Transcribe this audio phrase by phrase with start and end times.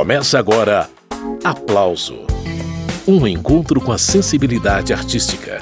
[0.00, 0.88] Começa agora
[1.44, 2.24] Aplauso
[3.06, 5.58] Um encontro com a sensibilidade artística.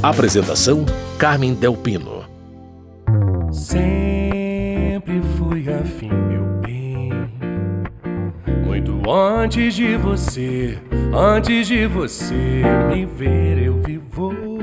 [0.00, 0.86] Apresentação:
[1.18, 2.24] Carmen Delpino.
[3.50, 7.10] Sempre fui afim, meu bem.
[8.64, 10.78] Muito antes de você,
[11.12, 14.53] antes de você me ver, eu vi você.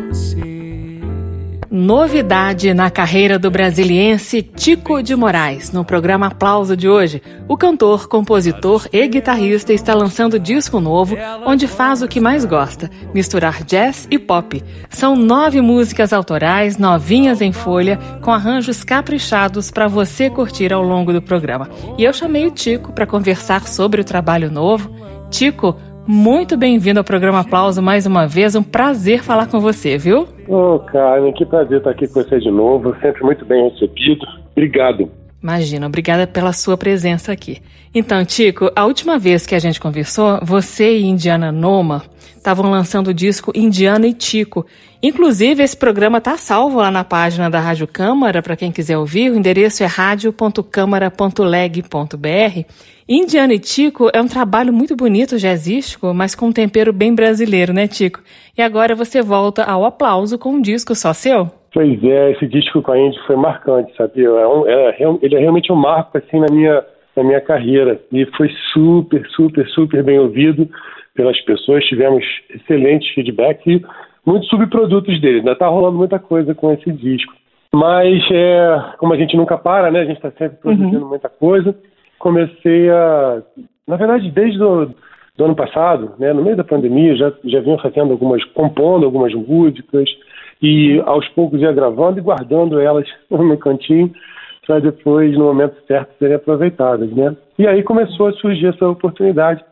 [1.73, 5.71] Novidade na carreira do brasiliense Tico de Moraes.
[5.71, 11.69] No programa Aplauso de hoje, o cantor, compositor e guitarrista está lançando disco novo, onde
[11.69, 14.61] faz o que mais gosta: misturar jazz e pop.
[14.89, 21.13] São nove músicas autorais, novinhas em folha, com arranjos caprichados para você curtir ao longo
[21.13, 21.69] do programa.
[21.97, 24.93] E eu chamei o Tico para conversar sobre o trabalho novo.
[25.29, 25.77] Tico,
[26.11, 28.53] muito bem-vindo ao programa Aplauso mais uma vez.
[28.53, 30.27] Um prazer falar com você, viu?
[30.45, 32.93] Ô, oh, Carmen, que prazer estar aqui com você de novo.
[33.01, 34.27] Sempre muito bem recebido.
[34.51, 35.09] Obrigado.
[35.41, 37.61] Imagina, obrigada pela sua presença aqui.
[37.95, 42.03] Então, Tico, a última vez que a gente conversou, você e Indiana Noma
[42.41, 44.65] estavam lançando o disco Indiana e Tico.
[45.01, 49.31] Inclusive, esse programa está salvo lá na página da Rádio Câmara, para quem quiser ouvir.
[49.31, 52.65] O endereço é radio.câmara.leg.br.
[53.07, 57.71] Indiana e Tico é um trabalho muito bonito jazzístico, mas com um tempero bem brasileiro,
[57.73, 58.21] né, Tico?
[58.57, 61.47] E agora você volta ao aplauso com um disco só seu?
[61.71, 64.27] Pois é, esse disco com a Indy foi marcante, sabia?
[64.27, 66.83] É um, é, ele é realmente um marco assim na minha,
[67.15, 70.67] na minha carreira e foi super, super, super bem ouvido
[71.15, 71.83] pelas pessoas.
[71.85, 73.81] Tivemos excelentes feedbacks e
[74.25, 75.39] muitos subprodutos dele.
[75.39, 77.33] Ainda está rolando muita coisa com esse disco.
[77.73, 80.01] Mas, é, como a gente nunca para, né?
[80.01, 81.09] A gente está sempre produzindo uhum.
[81.09, 81.75] muita coisa
[82.21, 83.41] comecei a,
[83.87, 84.89] na verdade, desde o
[85.37, 89.33] do ano passado, né, no meio da pandemia, já já vinha fazendo algumas, compondo algumas
[89.33, 90.07] músicas
[90.61, 94.11] e aos poucos ia gravando e guardando elas no cantinho
[94.67, 97.35] para depois, no momento certo, serem aproveitadas, né?
[97.57, 99.63] E aí começou a surgir essa oportunidade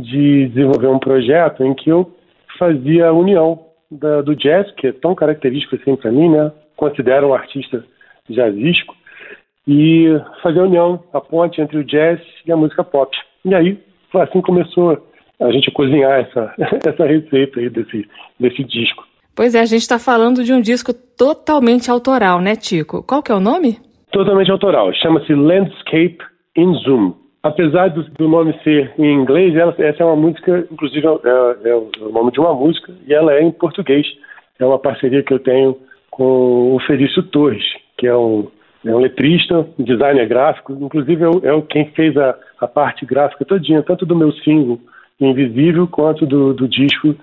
[0.00, 2.10] de desenvolver um projeto em que eu
[2.58, 6.50] fazia a união da, do jazz, que é tão característico assim para mim, né?
[6.76, 7.84] Considero um artista
[8.28, 8.96] jazzístico,
[9.66, 10.06] e
[10.42, 13.16] fazer a união, a ponte entre o jazz e a música pop.
[13.44, 13.78] E aí,
[14.14, 15.02] assim começou
[15.40, 16.54] a gente a cozinhar essa,
[16.86, 19.06] essa receita aí desse, desse disco.
[19.34, 23.02] Pois é, a gente está falando de um disco totalmente autoral, né, Tico?
[23.02, 23.78] Qual que é o nome?
[24.12, 24.92] Totalmente autoral.
[24.94, 26.18] Chama-se Landscape
[26.56, 27.14] in Zoom.
[27.44, 31.74] Apesar do, do, nome ser em inglês, ela, essa é uma música, inclusive é, é,
[31.74, 34.06] o nome de uma música, e ela é em português.
[34.58, 35.76] É uma parceria que eu tenho
[36.10, 37.62] com o Felício Torres,
[37.98, 38.48] que é um
[38.82, 43.44] é um letrista, um designer gráfico, inclusive é, é quem fez a, a, parte gráfica
[43.44, 44.78] todinha, tanto do meu single
[45.20, 47.14] Invisível quanto do, do disco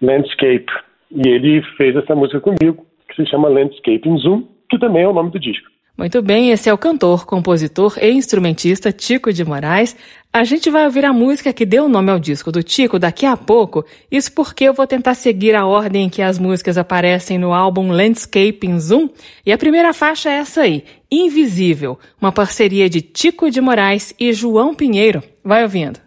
[0.00, 0.70] Landscape.
[1.10, 5.08] E ele fez essa música comigo, que se chama Landscape in Zoom, que também é
[5.08, 5.68] o nome do disco.
[6.00, 9.94] Muito bem, esse é o cantor, compositor e instrumentista Tico de Moraes.
[10.32, 13.26] A gente vai ouvir a música que deu o nome ao disco do Tico daqui
[13.26, 13.84] a pouco.
[14.10, 17.90] Isso porque eu vou tentar seguir a ordem em que as músicas aparecem no álbum
[17.90, 19.10] Landscape in Zoom.
[19.44, 24.32] E a primeira faixa é essa aí, Invisível, uma parceria de Tico de Moraes e
[24.32, 25.22] João Pinheiro.
[25.44, 26.00] Vai ouvindo.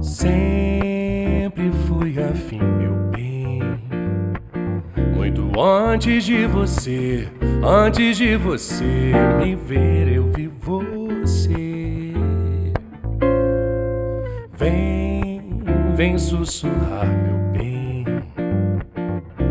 [0.00, 0.63] Sempre
[5.58, 7.28] antes de você,
[7.62, 12.12] antes de você me ver, eu vi você.
[14.56, 15.62] Vem,
[15.94, 18.04] vem sussurrar, meu bem.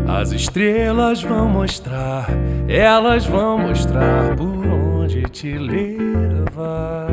[0.06, 2.28] As estrelas vão mostrar,
[2.68, 7.08] elas vão mostrar por onde te levar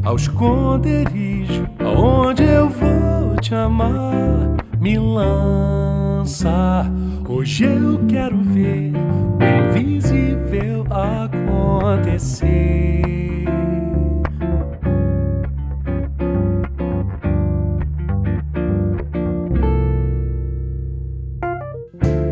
[0.02, 4.45] ao esconderijo, aonde eu vou te amar.
[4.86, 6.88] Me lança,
[7.28, 12.46] hoje eu quero ver o invisível acontecer.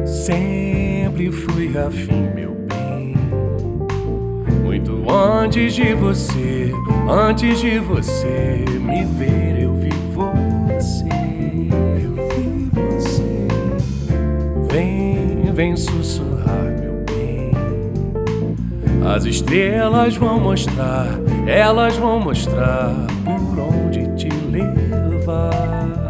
[0.07, 3.17] Sempre fui afim, meu bem.
[4.63, 6.71] Muito antes de você,
[7.11, 9.84] antes de você me ver, eu vi
[15.85, 17.53] sussurrar, meu bem.
[19.15, 21.09] As estrelas vão mostrar,
[21.47, 22.95] elas vão mostrar
[23.25, 26.09] por onde te levar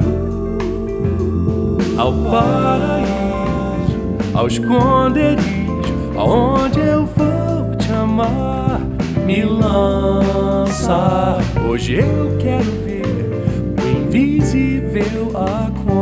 [1.99, 3.25] ao paraíso
[4.35, 5.43] ao esconderijo,
[6.17, 8.81] aonde eu vou te amar.
[9.25, 13.05] Me lança, hoje eu quero ver
[13.83, 15.94] o invisível acontecer.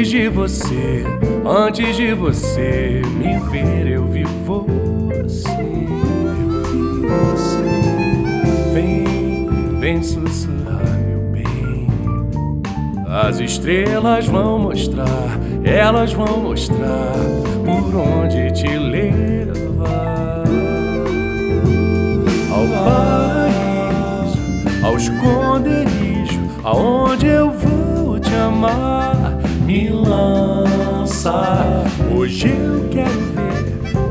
[0.00, 1.04] Antes de você,
[1.44, 5.50] antes de você me ver, eu vi você.
[5.50, 8.72] Eu vi você.
[8.72, 11.86] Vem, vem sussurrar, meu bem.
[13.06, 17.12] As estrelas vão mostrar, elas vão mostrar
[17.62, 20.44] por onde te levar.
[22.50, 24.38] Ao paraíso,
[24.82, 27.29] ao esconderijo, aonde
[31.20, 31.84] lança.
[32.14, 33.66] Hoje eu quero ver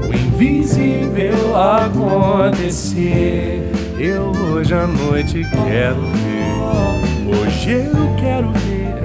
[0.07, 2.91] o invisível acontecer.
[3.97, 6.59] Eu hoje à noite quero ver.
[7.35, 9.03] Hoje eu quero ver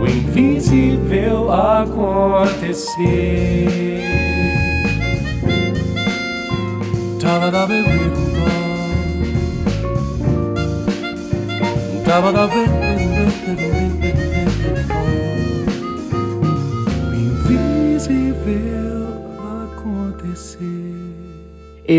[0.00, 2.82] o invisível acontecer.
[12.04, 12.32] Tava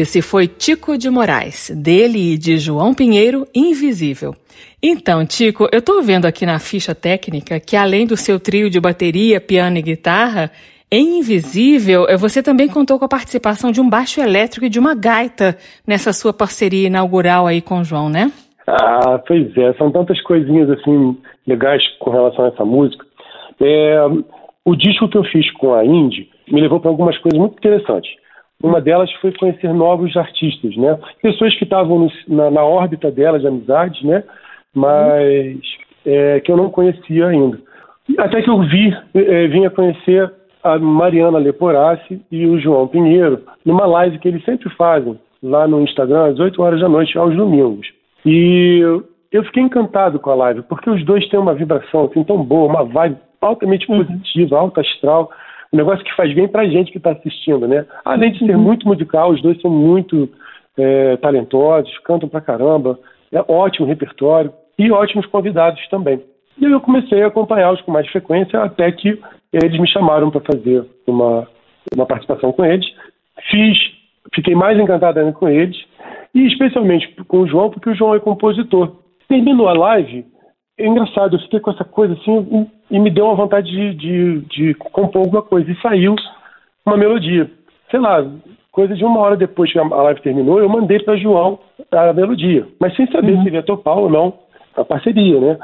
[0.01, 4.33] Esse foi Tico de Moraes, dele e de João Pinheiro, Invisível.
[4.81, 8.79] Então, Tico, eu tô vendo aqui na ficha técnica que além do seu trio de
[8.79, 10.49] bateria, piano e guitarra,
[10.91, 14.79] em Invisível, eh, você também contou com a participação de um baixo elétrico e de
[14.79, 15.55] uma gaita
[15.87, 18.31] nessa sua parceria inaugural aí com o João, né?
[18.65, 21.15] Ah, pois é, são tantas coisinhas assim
[21.45, 23.05] legais com relação a essa música.
[23.61, 23.99] É,
[24.65, 28.11] o disco que eu fiz com a Indy me levou para algumas coisas muito interessantes.
[28.63, 30.97] Uma delas foi conhecer novos artistas, né?
[31.21, 34.23] Pessoas que estavam na, na, órbita dela de amizade, né?
[34.73, 35.59] Mas
[36.05, 37.59] é, que eu não conhecia ainda.
[38.17, 40.31] Até que eu vi, é, vinha conhecer
[40.63, 45.81] a Mariana Leporassi e o João Pinheiro numa live que eles sempre fazem lá no
[45.81, 47.85] Instagram às 8 horas da noite, aos domingos.
[48.25, 48.79] E
[49.29, 52.69] eu fiquei encantado com a live, porque os dois têm uma vibração assim, tão boa,
[52.69, 54.05] uma vibe altamente uhum.
[54.05, 55.29] positiva, alta astral,
[55.73, 57.85] um negócio que faz bem pra gente que está assistindo, né?
[58.05, 58.61] Além de ser uhum.
[58.61, 60.29] muito musical, os dois são muito
[60.77, 62.99] é, talentosos, cantam pra caramba,
[63.31, 66.21] é ótimo repertório e ótimos convidados também.
[66.59, 69.19] E eu comecei a acompanhá-los com mais frequência até que
[69.51, 71.47] eles me chamaram para fazer uma,
[71.95, 72.85] uma participação com eles.
[73.49, 73.77] Fiz,
[74.33, 75.75] fiquei mais encantado ainda com eles,
[76.35, 78.95] e especialmente com o João, porque o João é compositor.
[79.27, 80.25] Terminou a live,
[80.77, 84.39] é engraçado, eu fiquei com essa coisa assim, e, me deu uma vontade de, de,
[84.41, 86.15] de compor alguma coisa, e saiu
[86.85, 87.49] uma melodia.
[87.91, 88.25] Sei lá,
[88.71, 91.59] coisa de uma hora depois que a live terminou, eu mandei para João
[91.91, 93.43] a melodia, mas sem saber uhum.
[93.43, 94.33] se ele ia topar ou não
[94.75, 95.59] a parceria, né?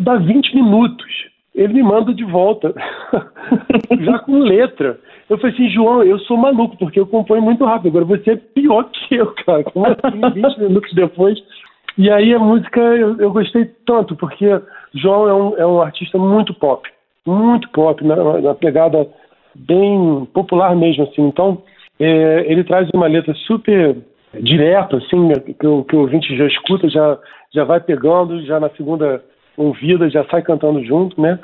[0.00, 2.72] Dá 20 minutos ele me manda de volta,
[4.00, 4.98] já com letra.
[5.28, 7.88] Eu falei assim, João, eu sou maluco, porque eu componho muito rápido.
[7.88, 9.64] Agora você é pior que eu, cara.
[9.64, 11.36] Como assim, 20 minutos depois?
[11.98, 14.46] E aí a música eu, eu gostei tanto, porque
[14.94, 16.88] João é um, é um artista muito pop.
[17.26, 19.06] Muito pop, na, na pegada
[19.52, 21.22] bem popular mesmo, assim.
[21.26, 21.60] Então,
[21.98, 23.96] é, ele traz uma letra super
[24.40, 27.18] direta, assim, né, que, o, que o ouvinte já escuta, já,
[27.52, 29.22] já vai pegando, já na segunda
[29.56, 31.38] ouvida, já sai cantando junto, né?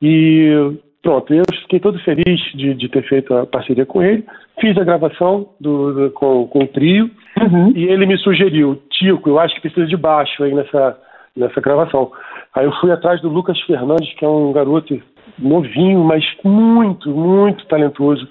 [0.00, 4.24] E pronto, eu fiquei todo feliz de, de ter feito a parceria com ele.
[4.60, 7.10] Fiz a gravação do, do com, com o trio
[7.40, 7.72] uhum.
[7.74, 10.98] e ele me sugeriu, Tico, eu acho que precisa de baixo aí nessa,
[11.36, 12.10] nessa gravação.
[12.54, 14.98] Aí eu fui atrás do Lucas Fernandes, que é um garoto
[15.38, 18.26] novinho, mas muito, muito talentoso,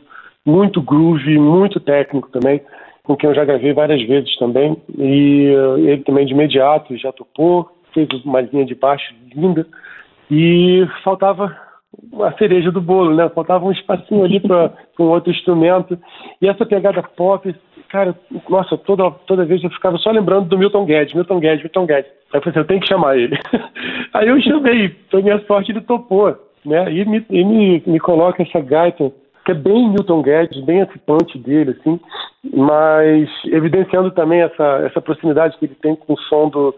[0.45, 2.61] muito groove, muito técnico também,
[3.03, 4.75] com quem eu já gravei várias vezes também.
[4.97, 9.65] E uh, ele também de imediato já topou fez uma linha de baixo linda
[10.29, 11.55] e faltava
[12.21, 13.29] a cereja do bolo, né?
[13.29, 15.97] Faltava um espacinho ali para um outro instrumento.
[16.41, 17.53] E essa pegada pop,
[17.89, 18.15] cara,
[18.49, 22.11] nossa, toda, toda vez eu ficava só lembrando do Milton Guedes, Milton Guedes, Milton Guedes.
[22.33, 23.37] Aí eu falei assim, eu tenho que chamar ele.
[24.13, 26.35] Aí eu chamei, foi minha sorte, ele topou,
[26.65, 26.91] né?
[26.91, 29.11] E me, e me, me coloca essa gaita,
[29.45, 31.99] que é bem Milton Guedes, bem esse punch dele, assim,
[32.53, 36.73] mas evidenciando também essa, essa proximidade que ele tem com o som do,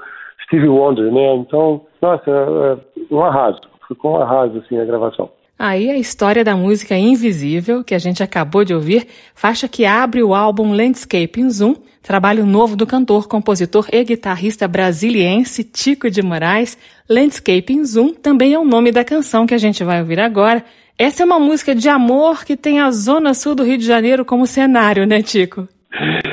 [0.47, 1.35] Stevie Wonder, né?
[1.35, 3.59] Então, nossa, é, um arraso.
[3.87, 5.29] Ficou um arraso, assim, a gravação.
[5.59, 10.21] Aí a história da música Invisível, que a gente acabou de ouvir, faixa que abre
[10.21, 16.21] o álbum Landscape in Zoom, trabalho novo do cantor, compositor e guitarrista brasiliense Tico de
[16.21, 16.77] Moraes.
[17.09, 20.63] Landscape in Zoom também é o nome da canção que a gente vai ouvir agora.
[20.95, 24.23] Essa é uma música de amor que tem a zona sul do Rio de Janeiro
[24.23, 25.67] como cenário, né, Tico?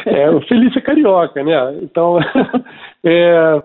[0.05, 1.79] É, o Felício é carioca, né?
[1.83, 2.19] Então,
[3.03, 3.63] é,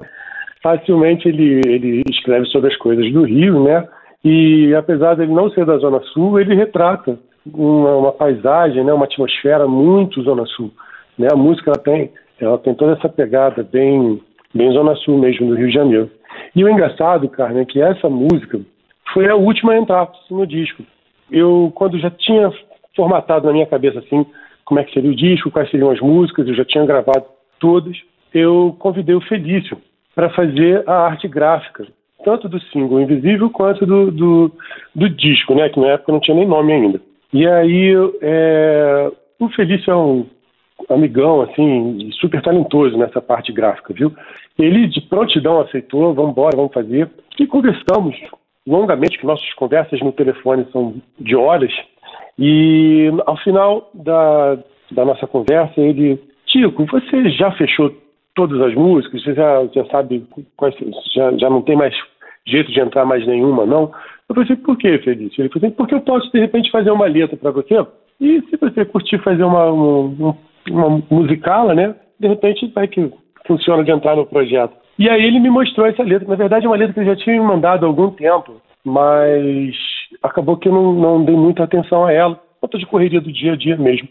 [0.61, 3.87] facilmente ele, ele escreve sobre as coisas do Rio, né?
[4.23, 7.17] E apesar dele não ser da Zona Sul, ele retrata
[7.53, 8.91] uma, uma paisagem, né?
[8.91, 10.71] Uma atmosfera muito Zona Sul.
[11.17, 11.27] Né?
[11.31, 14.21] A música ela tem, ela tem toda essa pegada bem
[14.53, 16.09] bem Zona Sul mesmo, do Rio de Janeiro.
[16.55, 18.59] E o engraçado, Carmen, é que essa música
[19.13, 20.83] foi a última a entrar no disco.
[21.31, 22.51] Eu, quando já tinha
[22.95, 24.25] formatado na minha cabeça assim,
[24.65, 27.25] como é que seria o disco, quais seriam as músicas, eu já tinha gravado
[27.59, 27.95] todas,
[28.33, 29.77] eu convidei o Felício
[30.19, 31.87] para fazer a arte gráfica,
[32.25, 34.51] tanto do single Invisível quanto do, do,
[34.93, 37.01] do, disco, né, que na época não tinha nem nome ainda.
[37.31, 39.09] E aí, é,
[39.39, 40.25] o Felício é um
[40.89, 44.13] amigão, assim, super talentoso nessa parte gráfica, viu?
[44.57, 47.09] Ele de prontidão aceitou, vamos embora, vamos fazer.
[47.39, 48.17] E conversamos
[48.67, 51.71] longamente, que nossas conversas no telefone são de horas.
[52.37, 54.57] E ao final da,
[54.91, 57.95] da nossa conversa, ele, Tico, você já fechou
[58.35, 59.23] todas as músicas?
[59.23, 60.75] Você já, já sabe quais,
[61.13, 61.95] já, já não tem mais
[62.47, 63.91] jeito de entrar mais nenhuma, não?
[64.27, 65.41] Eu falei assim, por que, Felício?
[65.41, 67.85] Ele falou assim, porque eu posso, de repente, fazer uma letra para você,
[68.19, 70.37] e se você curtir fazer uma, uma,
[70.69, 73.11] uma musicala, né, de repente vai que
[73.47, 74.73] funciona de entrar no projeto.
[74.97, 76.27] E aí ele me mostrou essa letra.
[76.27, 79.73] Na verdade, é uma letra que ele já tinha me mandado há algum tempo, mas
[80.21, 83.53] acabou que eu não, não dei muita atenção a ela, conta de correria do dia
[83.53, 84.09] a dia mesmo.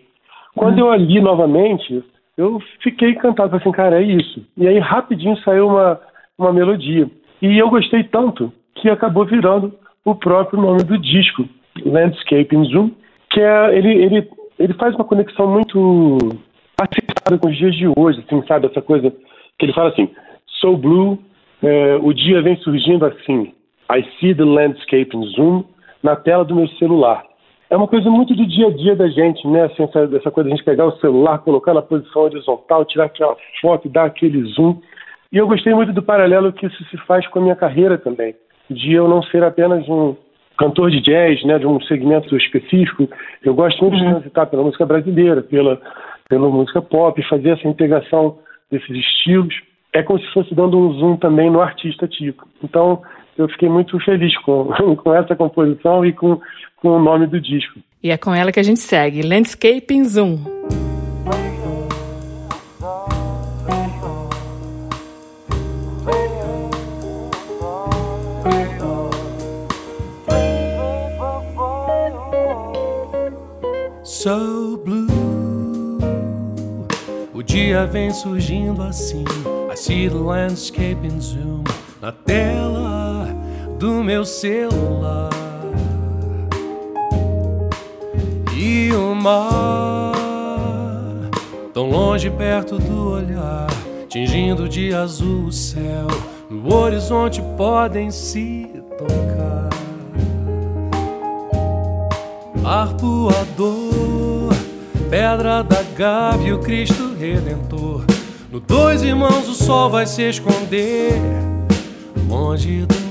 [0.56, 0.87] Quando uhum.
[0.87, 2.02] eu a li novamente,
[2.38, 4.47] eu fiquei encantado, assim, cara, é isso.
[4.57, 6.00] E aí rapidinho saiu uma,
[6.38, 7.11] uma melodia.
[7.42, 11.45] E eu gostei tanto que acabou virando o próprio nome do disco,
[11.85, 12.90] Landscape in Zoom,
[13.30, 16.18] que é, ele, ele, ele faz uma conexão muito
[16.80, 18.66] acertada com os dias de hoje, assim, sabe?
[18.66, 19.11] Essa coisa
[19.59, 20.09] que ele fala assim,
[20.61, 21.18] So Blue,
[21.61, 23.52] é, o dia vem surgindo assim,
[23.90, 25.64] I see the landscape in Zoom
[26.04, 27.25] na tela do meu celular.
[27.70, 29.64] É uma coisa muito do dia a dia da gente, né?
[29.64, 33.04] Assim, essa, essa coisa de a gente pegar o celular, colocar na posição horizontal, tirar
[33.04, 34.80] aquela foto, dar aquele zoom.
[35.30, 38.34] E eu gostei muito do paralelo que isso se faz com a minha carreira também,
[38.70, 40.16] de eu não ser apenas um
[40.56, 43.08] cantor de jazz, né, de um segmento específico.
[43.44, 44.04] Eu gosto muito uhum.
[44.04, 45.78] de transitar pela música brasileira, pela,
[46.28, 48.38] pela música pop, fazer essa integração
[48.70, 49.54] desses estilos.
[49.92, 52.46] É como se fosse dando um zoom também no artista tipo.
[52.62, 53.02] Então,
[53.38, 54.68] eu fiquei muito feliz com,
[55.02, 56.40] com essa composição e com,
[56.76, 57.80] com o nome do disco.
[58.02, 60.38] E é com ela que a gente segue, Landscape Zoom.
[74.04, 75.99] So blue,
[77.33, 79.25] o dia vem surgindo assim.
[79.71, 81.62] I see the landscape in zoom
[82.00, 83.17] na tela
[83.78, 85.30] do meu celular.
[88.56, 90.12] E o mar,
[91.73, 93.68] tão longe perto do olhar,
[94.08, 96.08] tingindo de azul o céu.
[96.50, 98.68] No horizonte podem se
[98.99, 99.68] tocar.
[102.64, 104.52] Arpoador,
[105.08, 108.04] pedra da Gávea, o Cristo Redentor.
[108.50, 111.12] No dois irmãos o sol vai se esconder.
[112.28, 113.07] Longe do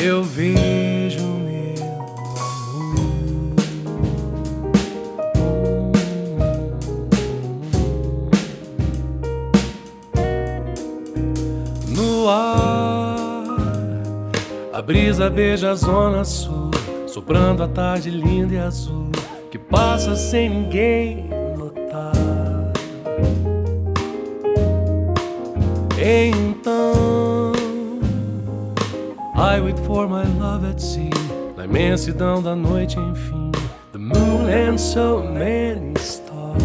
[0.00, 1.84] eu vejo meu
[2.36, 3.54] amor.
[11.88, 13.44] No ar,
[14.72, 16.70] a brisa beija a zona sul
[17.12, 19.10] soprando a tarde linda e azul
[19.50, 22.12] que passa sem ninguém notar.
[25.98, 26.71] Então,
[29.52, 31.10] I wait for my love at sea,
[31.58, 33.52] na imensidão da noite, enfim,
[33.92, 36.62] the moon and so many stars.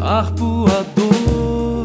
[0.00, 1.84] Arpoador,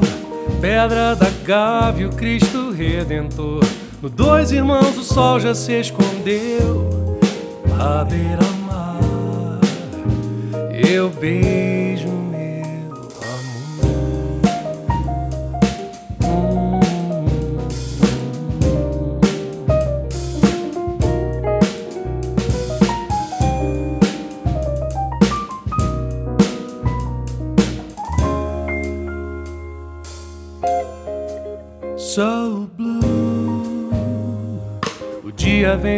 [0.62, 3.60] pedra da Gávea, o Cristo Redentor
[4.02, 7.20] no Dois Irmãos o sol já se escondeu
[7.78, 9.60] à beira-mar.
[10.72, 12.19] Eu beijo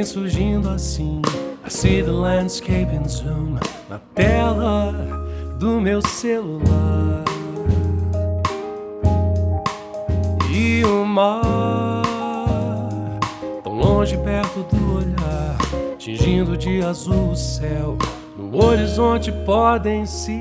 [0.01, 1.21] vem surgindo assim.
[1.65, 4.93] I see the landscape in zoom na tela
[5.59, 7.23] do meu celular.
[10.51, 12.01] E o mar,
[13.63, 15.57] tão longe perto do olhar,
[15.97, 17.95] tingindo de azul o céu.
[18.35, 20.39] No horizonte podem se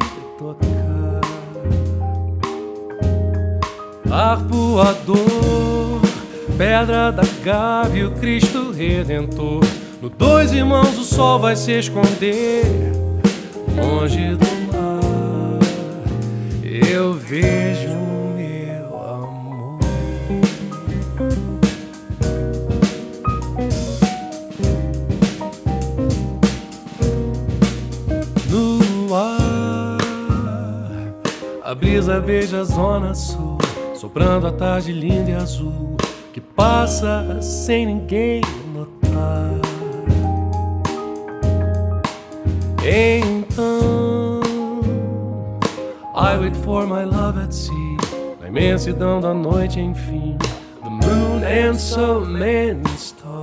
[6.80, 9.62] pedra da Gávea, o Cristo Redentor.
[10.00, 12.64] No Dois Irmãos o sol vai se esconder,
[13.76, 15.58] longe do mar.
[16.62, 17.90] eu vejo
[18.34, 19.78] meu amor.
[28.48, 29.98] No ar,
[31.62, 33.58] a brisa beija a zona sul,
[33.94, 35.90] soprando a tarde linda e azul
[36.40, 38.40] que passa sem ninguém
[38.74, 39.50] notar.
[42.82, 44.40] Então,
[46.14, 47.96] I wait for my love at sea,
[48.40, 50.38] na imensidão da noite, enfim,
[50.82, 53.40] the moon and so many stars.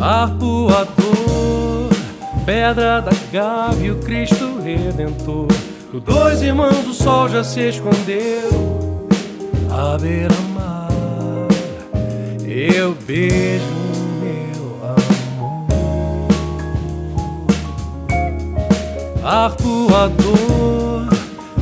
[0.00, 1.88] Arpoador,
[2.44, 5.48] pedra da gávea, o Cristo Redentor.
[5.92, 8.77] No dois irmãos o sol já se escondeu
[9.78, 10.88] à beira-mar.
[12.44, 13.78] Eu beijo
[19.22, 21.06] arpoador,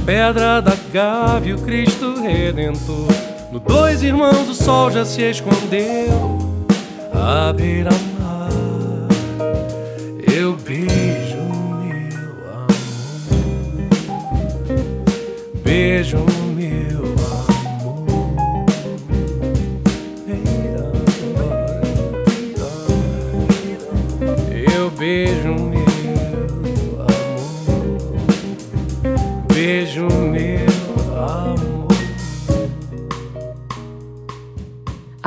[0.06, 3.08] pedra da gávea, o Cristo Redentor.
[3.52, 6.38] No dois irmãos o sol já se escondeu
[7.12, 8.15] à beira-mar.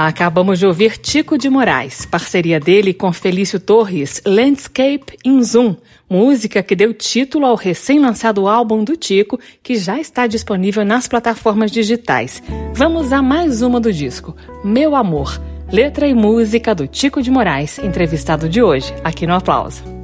[0.10, 5.76] Acabamos de ouvir Tico de Moraes, parceria dele com Felício Torres, Landscape in Zoom,
[6.10, 11.70] música que deu título ao recém-lançado álbum do Tico, que já está disponível nas plataformas
[11.70, 12.42] digitais.
[12.74, 15.40] Vamos a mais uma do disco, Meu Amor,
[15.72, 19.99] letra e música do Tico de Moraes, entrevistado de hoje, aqui no Aplauso.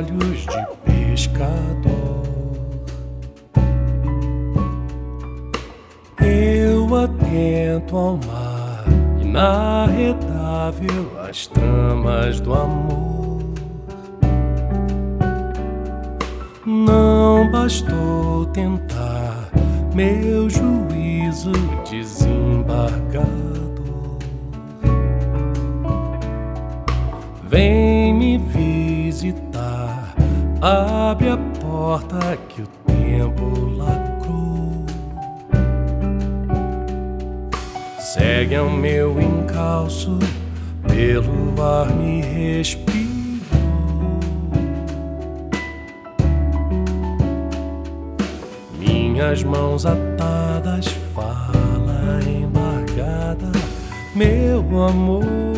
[0.00, 2.22] Olhos de pescador.
[6.22, 8.84] Eu atento ao mar,
[9.20, 13.40] inarredável as tramas do amor.
[16.64, 19.50] Não bastou tentar
[19.94, 21.52] meu juízo
[21.88, 23.26] desembargar.
[27.50, 27.89] Vem
[30.60, 34.84] abre a porta que o tempo lacrou.
[37.98, 40.18] Segue ao meu encalço,
[40.86, 42.90] pelo ar me respirou.
[48.78, 53.50] Minhas mãos atadas, fala embargada,
[54.14, 55.49] meu amor.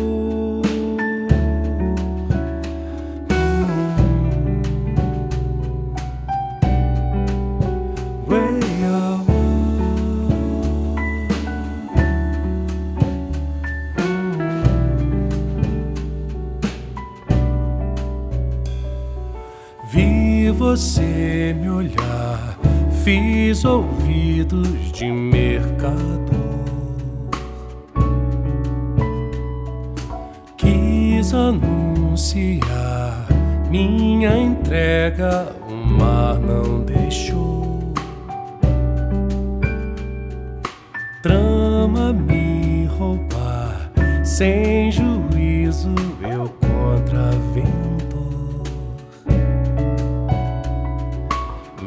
[44.33, 45.93] Sem juízo,
[46.23, 47.93] eu contravenho.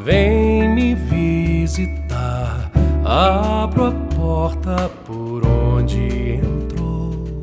[0.05, 2.71] Vem me visitar,
[3.03, 7.41] abro a porta por onde entrou.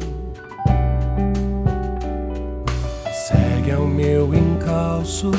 [3.13, 5.31] Segue ao meu encalço,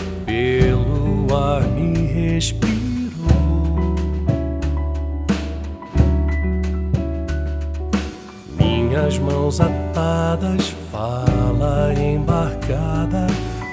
[9.45, 13.27] mãos atadas, fala embarcada,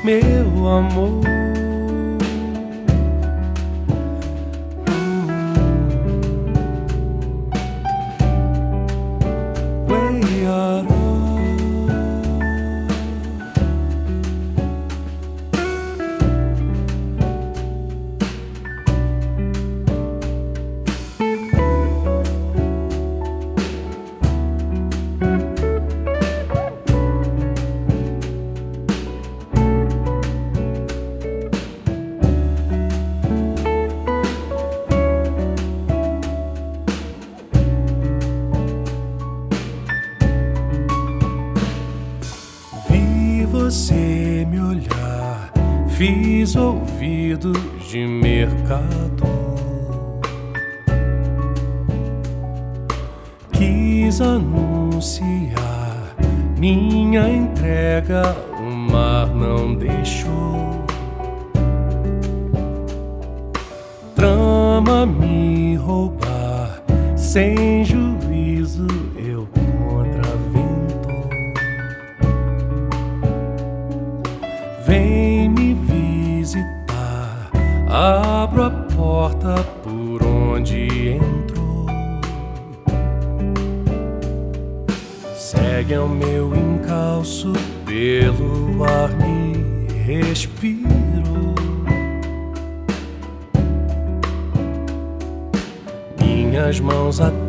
[0.04, 1.41] meu amor.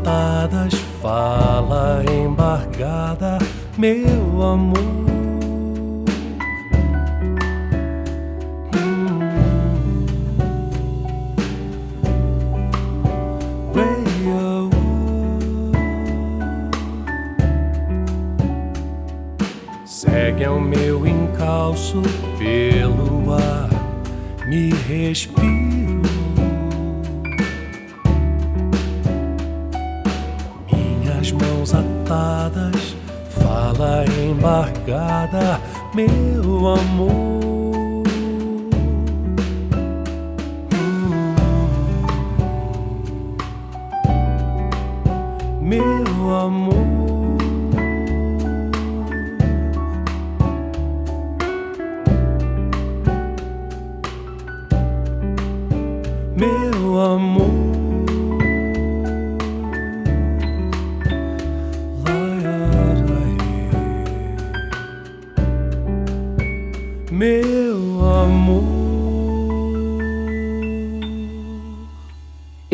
[0.03, 3.39] Mãos atadas, fala embargada,
[3.77, 5.02] meu amor.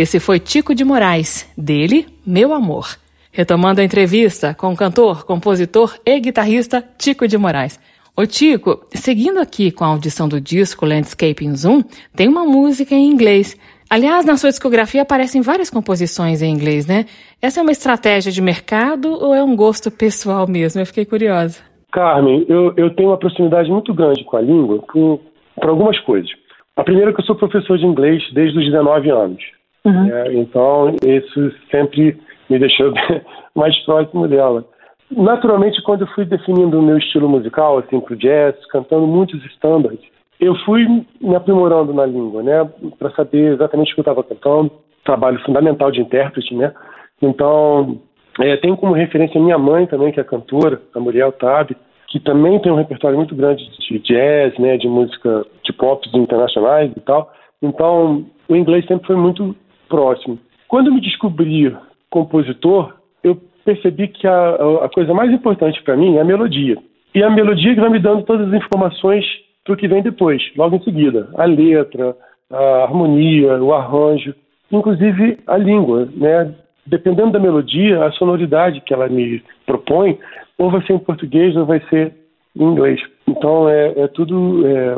[0.10, 2.98] Esse foi Tico de Moraes, dele, Meu Amor.
[3.32, 7.80] Retomando a entrevista com o cantor, compositor e guitarrista Tico de Moraes.
[8.18, 11.84] Ô Tico, seguindo aqui com a audição do disco Landscape Zoom,
[12.16, 13.56] tem uma música em inglês.
[13.88, 17.06] Aliás, na sua discografia aparecem várias composições em inglês, né?
[17.40, 20.82] Essa é uma estratégia de mercado ou é um gosto pessoal mesmo?
[20.82, 21.60] Eu fiquei curiosa.
[21.92, 25.20] Carmen, eu, eu tenho uma proximidade muito grande com a língua por,
[25.54, 26.32] por algumas coisas.
[26.76, 29.59] A primeira é que eu sou professor de inglês desde os 19 anos.
[29.90, 30.08] Uhum.
[30.12, 32.18] É, então, isso sempre
[32.50, 32.94] me deixou
[33.56, 34.66] mais próximo dela.
[35.12, 40.06] Naturalmente, quando eu fui definindo o meu estilo musical, assim, pro jazz, cantando muitos standards,
[40.40, 40.86] eu fui
[41.20, 44.72] me aprimorando na língua, né, para saber exatamente o que eu estava cantando.
[45.04, 46.74] Trabalho fundamental de intérprete, né.
[47.22, 48.00] Então,
[48.40, 51.76] é, tenho como referência minha mãe também, que é cantora, a Muriel Tabe,
[52.08, 56.92] que também tem um repertório muito grande de jazz, né, de música de pop internacionais
[56.96, 57.32] e tal.
[57.62, 59.56] Então, o inglês sempre foi muito
[59.90, 60.40] próximo.
[60.68, 61.76] Quando me descobri
[62.10, 66.78] compositor, eu percebi que a, a coisa mais importante para mim é a melodia.
[67.14, 69.26] E a melodia que vai me dando todas as informações
[69.64, 71.30] para o que vem depois, logo em seguida.
[71.36, 72.16] A letra,
[72.52, 74.34] a harmonia, o arranjo,
[74.72, 76.08] inclusive a língua.
[76.16, 76.54] Né?
[76.86, 80.18] Dependendo da melodia, a sonoridade que ela me propõe,
[80.58, 82.14] ou vai ser em português ou vai ser
[82.56, 83.00] em inglês.
[83.28, 84.96] Então, é, é tudo, é,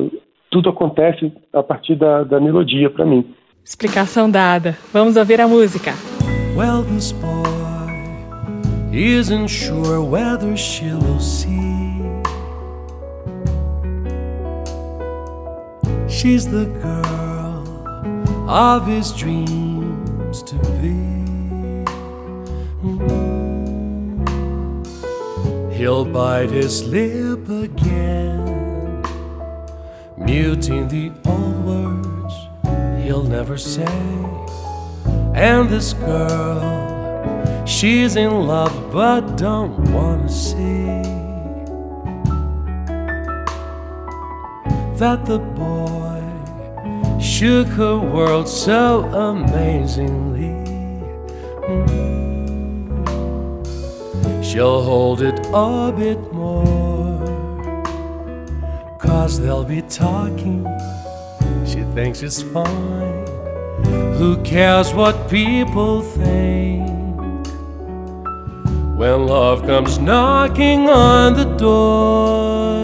[0.49, 3.25] tudo acontece a partir da, da melodia para mim.
[3.63, 4.77] Explicação dada.
[4.91, 5.93] Vamos ouvir a música.
[6.55, 7.31] Well, this boy
[8.91, 11.61] isn't sure whether she'll see.
[16.09, 17.63] She's the girl
[18.49, 21.11] of his dreams to be.
[25.77, 29.01] He'll bite his lip again,
[30.17, 32.00] muting the old words
[33.11, 33.93] he'll never say.
[35.35, 41.01] And this girl, she's in love but don't wanna see
[45.01, 46.21] that the boy
[47.19, 50.55] shook her world so amazingly.
[54.41, 57.83] She'll hold it a bit more,
[58.99, 60.65] cause they'll be talking
[61.93, 63.25] thinks it's fine.
[64.17, 66.87] Who cares what people think?
[68.97, 72.79] When love comes knocking on the door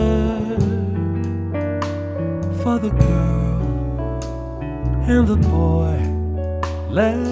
[2.63, 3.61] for the girl
[5.07, 5.97] and the boy,
[6.89, 7.26] let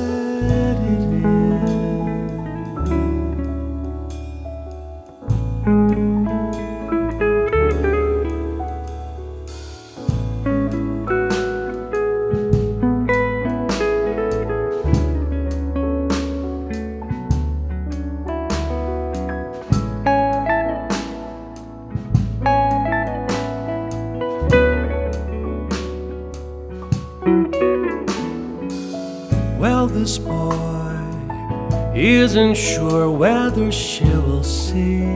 [32.36, 35.08] isn't sure whether she will see.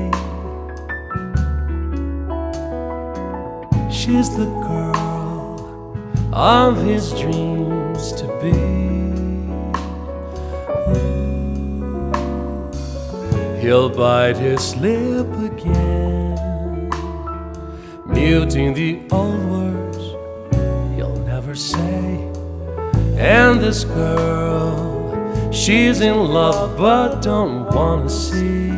[3.92, 5.98] She's the girl
[6.32, 8.56] of his dreams to be.
[13.60, 16.90] He'll bite his lip again,
[18.06, 20.04] muting the old words
[20.96, 22.32] he'll never say.
[23.18, 24.69] And this girl,
[25.60, 28.70] she's in love but don't wanna see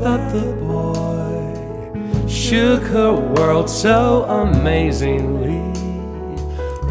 [0.00, 5.60] that the boy shook her world so amazingly.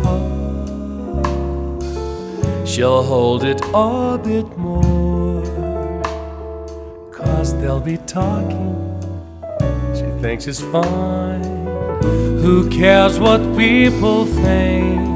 [0.06, 0.23] Oh,
[2.65, 5.41] she'll hold it a bit more.
[7.12, 8.75] Cause they'll be talking.
[9.95, 11.65] She thinks it's fine.
[12.43, 15.09] Who cares what people think?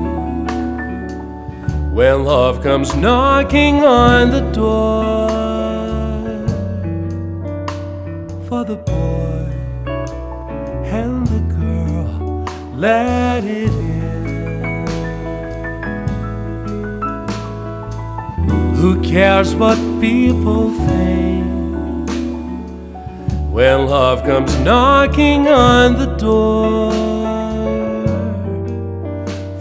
[1.94, 5.30] When love comes knocking on the door.
[8.48, 9.46] For the boy
[10.90, 14.88] and the girl, let it in.
[18.78, 22.10] Who cares what people think
[23.54, 26.92] when love comes knocking on the door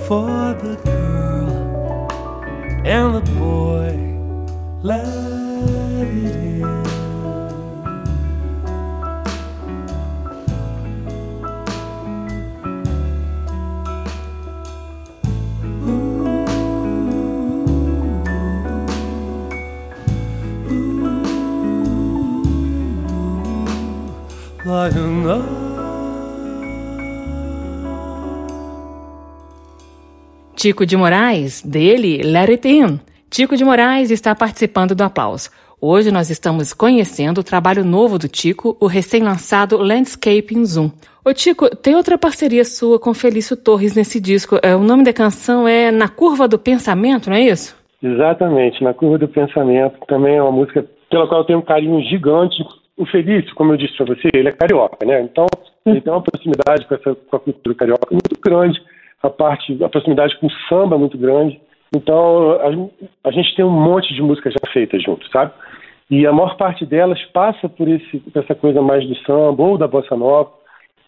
[0.07, 0.92] for the
[2.85, 3.97] and the boy?
[4.83, 6.83] Let it in.
[24.65, 25.25] Lion
[30.63, 33.01] Tico de Moraes, dele, Let It In.
[33.29, 35.51] Tico de Moraes está participando do aplauso.
[35.81, 40.93] Hoje nós estamos conhecendo o trabalho novo do Tico, o recém-lançado Landscaping Zoom.
[41.25, 44.57] Ô Tico, tem outra parceria sua com Felício Torres nesse disco.
[44.63, 47.77] É, o nome da canção é Na Curva do Pensamento, não é isso?
[48.01, 49.99] Exatamente, Na Curva do Pensamento.
[50.07, 52.65] Também é uma música pela qual eu tenho um carinho gigante.
[52.97, 55.23] O Felício, como eu disse para você, ele é carioca, né?
[55.23, 55.45] Então,
[55.85, 58.81] ele tem uma proximidade com, essa, com a cultura carioca muito grande.
[59.23, 61.61] A parte, a proximidade com o samba muito grande.
[61.95, 65.53] Então, a, a, gente tem um monte de músicas já feitas juntos, sabe?
[66.11, 69.79] E a maior parte delas passa por, esse, por essa coisa mais do samba ou
[69.79, 70.51] da bossa nova.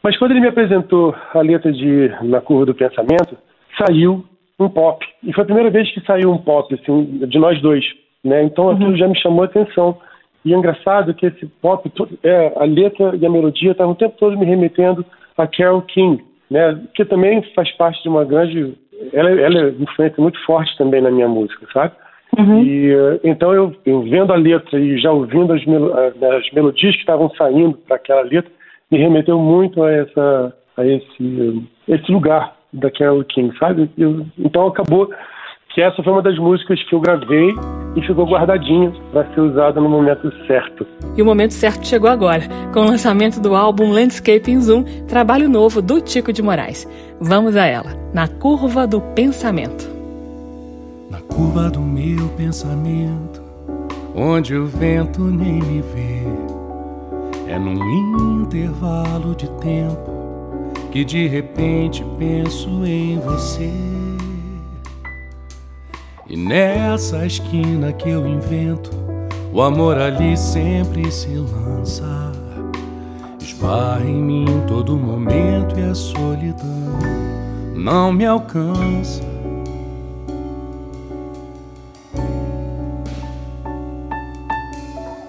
[0.03, 3.37] Mas quando ele me apresentou a letra de Na Curva do Pensamento,
[3.79, 4.25] saiu
[4.61, 5.05] um pop.
[5.23, 7.85] E foi a primeira vez que saiu um pop, assim, de nós dois.
[8.23, 8.43] Né?
[8.45, 8.97] Então aquilo uhum.
[8.97, 9.99] já me chamou a atenção.
[10.45, 11.91] E é engraçado que esse pop,
[12.23, 15.05] é, a letra e a melodia estavam o tempo todo me remetendo
[15.37, 16.81] a Carole King, né?
[16.95, 18.75] que também faz parte de uma grande
[19.13, 21.93] ela, ela é influência muito forte também na minha música, sabe?
[22.39, 22.63] Uhum.
[22.63, 26.95] E eh, então eu, eu, vendo a letra e já ouvindo as, mel as melodias
[26.95, 28.51] que estavam saindo para aquela letra,
[28.91, 33.89] me remeteu muito a essa a esse esse lugar da Carole King, sabe?
[33.97, 35.11] Eu, então acabou
[35.75, 37.53] que essa foi uma das músicas que eu gravei
[37.97, 40.87] e ficou guardadinha para ser usada no momento certo.
[41.17, 45.49] E o momento certo chegou agora, com o lançamento do álbum Landscape in Zoom, trabalho
[45.49, 46.89] novo do Tico de Moraes.
[47.21, 49.93] Vamos a ela, na curva do pensamento.
[51.11, 53.43] Na curva do meu pensamento,
[54.15, 60.15] onde o vento nem me vê, é num intervalo de tempo
[60.93, 64.14] que de repente penso em você.
[66.27, 68.91] E nessa esquina que eu invento,
[69.53, 72.33] o amor ali sempre se lança.
[73.39, 76.99] Esbarra em mim todo momento e a solidão
[77.75, 79.23] não me alcança.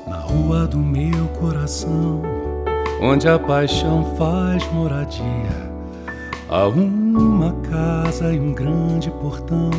[0.07, 2.21] Na rua do meu coração,
[3.01, 5.69] onde a paixão faz moradia,
[6.47, 9.69] há uma casa e um grande portão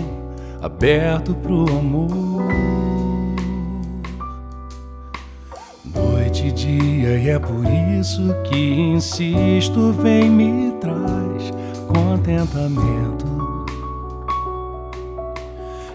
[0.60, 2.46] aberto pro amor.
[5.94, 7.64] Noite e dia, e é por
[7.98, 11.52] isso que insisto, vem me traz
[11.86, 13.26] contentamento.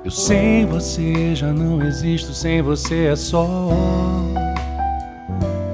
[0.04, 3.69] Eu sem você já não existo, sem você é só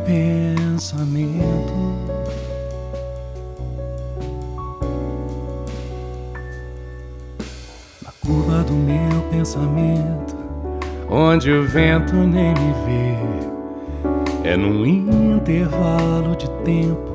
[0.05, 1.86] pensamento.
[8.27, 10.35] Curva do meu pensamento,
[11.09, 14.49] onde o vento nem me vê.
[14.49, 17.07] É num intervalo de tempo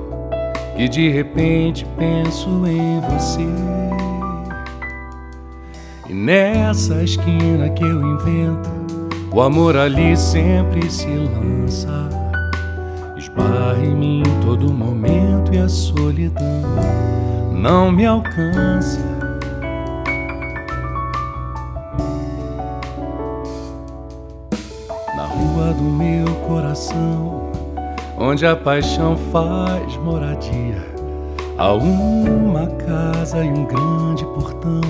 [0.74, 3.46] que de repente penso em você.
[6.08, 8.70] E nessa esquina que eu invento,
[9.30, 12.08] o amor ali sempre se lança.
[13.18, 16.62] Esbarra em mim todo momento e a solidão
[17.52, 19.21] não me alcança.
[25.82, 27.50] Do meu coração,
[28.16, 30.86] onde a paixão faz moradia,
[31.58, 34.80] há uma casa e um grande portão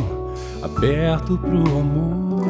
[0.63, 2.47] aberto pro amor.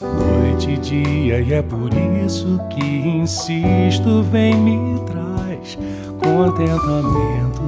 [0.00, 1.90] Noite e dia, e é por
[2.26, 5.78] isso que insisto, vem me traz
[6.18, 7.62] contentamento.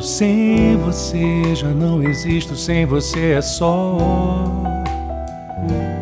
[0.00, 4.67] Sem você já não existo, sem você é só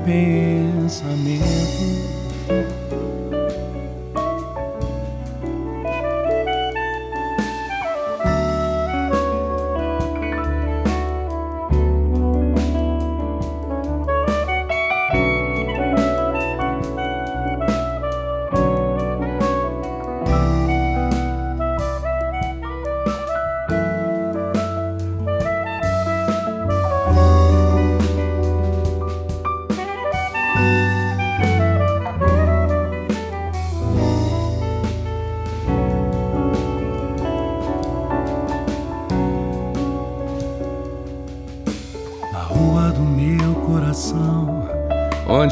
[0.06, 1.95] pensamento.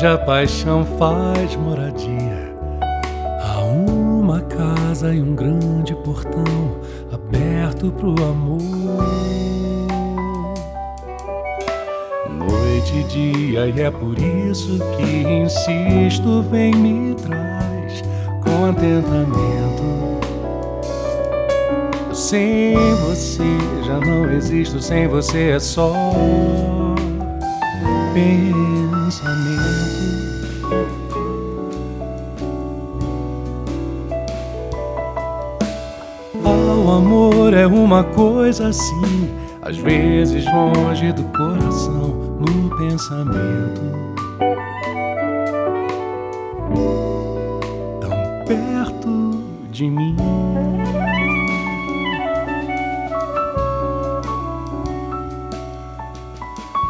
[0.04, 2.54] Onde a paixão faz moradia.
[3.40, 6.76] Há uma casa e um grande portão
[7.10, 8.60] aberto pro amor.
[12.28, 18.02] Noite e dia, e é por isso que insisto, vem me traz
[18.42, 19.84] contentamento.
[22.12, 23.42] Sem você
[23.86, 25.94] já não existo, sem você é só
[28.12, 29.83] pensamento.
[36.50, 39.30] O amor é uma coisa assim,
[39.62, 43.80] às vezes longe do coração, no pensamento.
[48.00, 50.16] Tão perto de mim.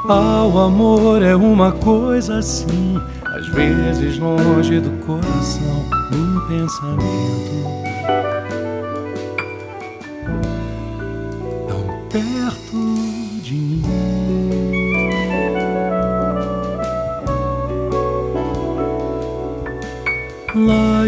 [0.06, 7.93] Ah, o amor é uma coisa assim, às vezes longe do coração, no pensamento.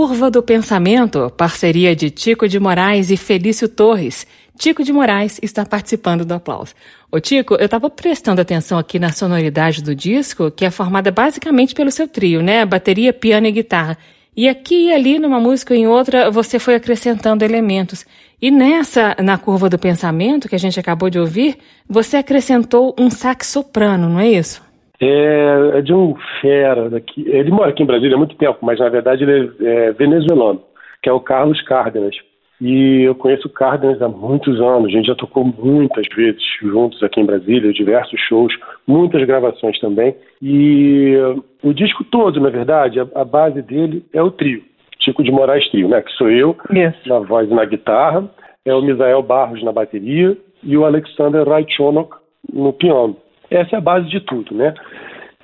[0.00, 4.26] Curva do Pensamento, parceria de Tico de Moraes e Felício Torres.
[4.56, 6.72] Tico de Moraes está participando do aplauso.
[7.12, 11.74] Ô Tico, eu estava prestando atenção aqui na sonoridade do disco, que é formada basicamente
[11.74, 12.64] pelo seu trio, né?
[12.64, 13.98] Bateria, piano e guitarra.
[14.34, 18.06] E aqui e ali, numa música ou em outra, você foi acrescentando elementos.
[18.40, 23.10] E nessa, na curva do pensamento, que a gente acabou de ouvir, você acrescentou um
[23.10, 24.62] sax soprano, não é isso?
[25.00, 27.24] É, é de um fera daqui.
[27.26, 30.62] Ele mora aqui em Brasília há muito tempo, mas na verdade ele é, é venezuelano,
[31.02, 32.14] que é o Carlos Cárdenas.
[32.60, 37.02] E eu conheço o Cárdenas há muitos anos, a gente já tocou muitas vezes juntos
[37.02, 38.52] aqui em Brasília, diversos shows,
[38.86, 40.14] muitas gravações também.
[40.42, 41.14] E
[41.62, 44.62] o disco todo, na verdade, a, a base dele é o trio,
[45.00, 46.02] Chico de Moraes Trio, né?
[46.02, 46.94] Que sou eu, yes.
[47.06, 48.28] na voz e na guitarra,
[48.66, 52.14] é o Misael Barros na bateria e o Alexander Raichonok
[52.52, 53.16] no piano.
[53.50, 54.74] Essa é a base de tudo, né?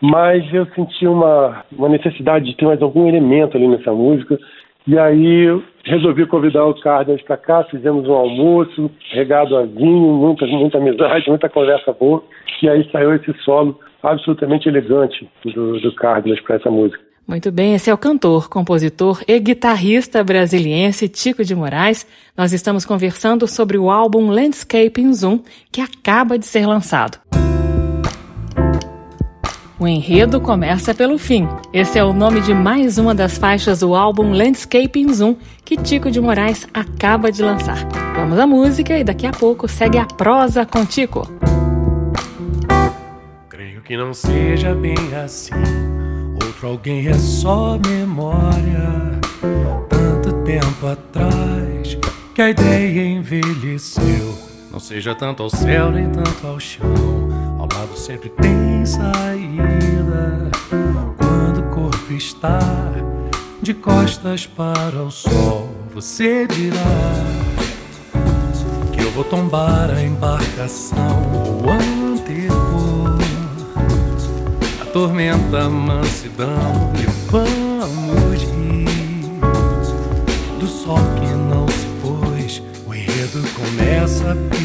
[0.01, 4.39] Mas eu senti uma, uma necessidade de ter mais algum elemento ali nessa música
[4.87, 5.47] e aí
[5.85, 11.29] resolvi convidar o Cárdenas para cá, fizemos um almoço, regado a vinho, muita, muita amizade,
[11.29, 12.23] muita conversa boa.
[12.63, 17.05] E aí saiu esse solo absolutamente elegante do, do Cárdenas para essa música.
[17.27, 22.07] Muito bem, esse é o cantor, compositor e guitarrista brasiliense Tico de Moraes.
[22.39, 25.41] Nós estamos conversando sobre o álbum Landscape in Zoom,
[25.73, 27.19] que acaba de ser lançado.
[29.79, 31.47] O enredo começa pelo fim.
[31.71, 36.11] Esse é o nome de mais uma das faixas do álbum Landscaping Zoom que Tico
[36.11, 37.87] de Moraes acaba de lançar.
[38.15, 41.31] Vamos à música e daqui a pouco segue a prosa com Tico.
[43.51, 45.53] Creio que não seja bem assim.
[46.43, 49.21] Outro alguém é só memória.
[49.91, 51.99] Tanto tempo atrás
[52.35, 54.39] que a ideia envelheceu.
[54.73, 57.26] Não seja tanto ao céu nem tanto ao chão.
[57.59, 60.51] Ao lado sempre tem saída.
[61.17, 62.61] Quando o corpo está
[63.63, 66.77] de costas para o sol, você dirá
[68.93, 70.99] que eu vou tombar a embarcação
[71.69, 73.17] antepor
[74.81, 78.87] a tormenta, a mansidão e vamos rir
[80.61, 82.63] do sol que não se pôs.
[82.87, 84.56] O enredo começa pelo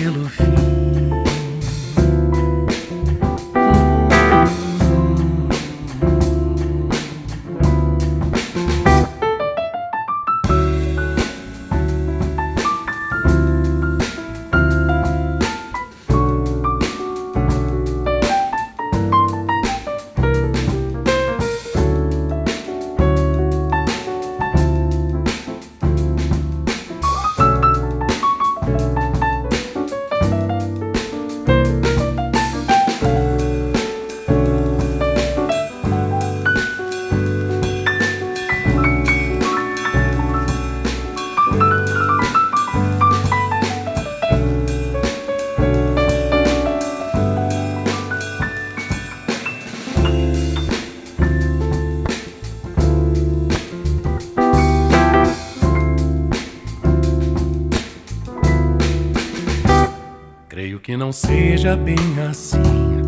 [61.76, 61.98] bem
[62.30, 63.02] assim.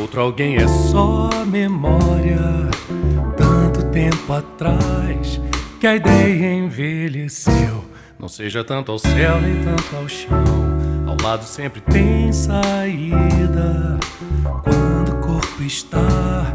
[0.00, 2.38] Outro alguém é só memória.
[3.36, 5.40] Tanto tempo atrás
[5.78, 7.84] que a ideia envelheceu.
[8.18, 10.44] Não seja tanto ao céu nem tanto ao chão.
[11.06, 13.98] Ao lado sempre tem saída.
[14.62, 16.54] Quando o corpo está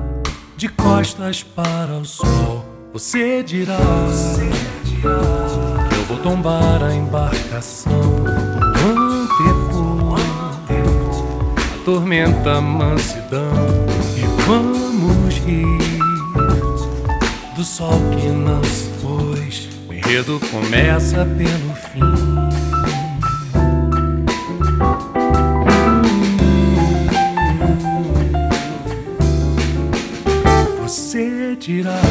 [0.55, 4.49] de costas para o sol, você dirá, você
[4.84, 8.14] dirá que eu vou tombar a embarcação.
[11.95, 13.53] Tormenta a mansidão
[14.17, 15.79] e vamos rir
[17.55, 19.69] do sol que não se pôs.
[19.87, 22.01] O enredo começa pelo fim.
[30.83, 32.01] Você dirá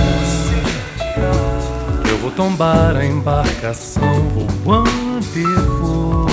[2.03, 4.31] que eu vou tombar a embarcação,
[4.65, 6.31] vou antepor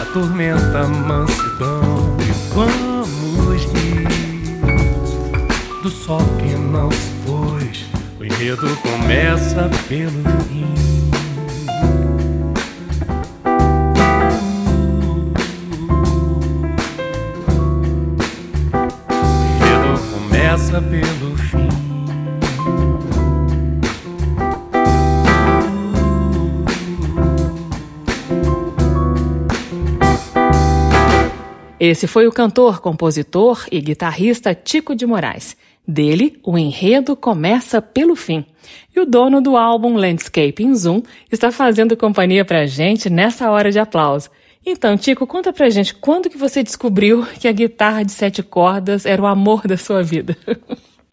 [0.00, 1.79] a tormenta mansidão
[6.10, 7.86] sol que não se pôs.
[8.18, 10.66] O enredo começa pelo fim.
[19.08, 21.70] O enredo começa pelo fim.
[31.78, 35.56] Esse foi o cantor, compositor e guitarrista Tico de Moraes.
[35.86, 38.44] Dele, o enredo começa pelo fim.
[38.94, 43.78] E o dono do álbum Landscape Zoom está fazendo companhia pra gente nessa hora de
[43.78, 44.30] aplauso.
[44.64, 49.06] Então, Tico, conta pra gente quando que você descobriu que a guitarra de sete cordas
[49.06, 50.36] era o amor da sua vida.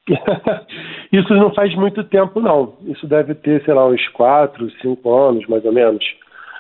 [1.12, 2.74] Isso não faz muito tempo, não.
[2.86, 6.04] Isso deve ter, sei lá, uns quatro, cinco anos, mais ou menos.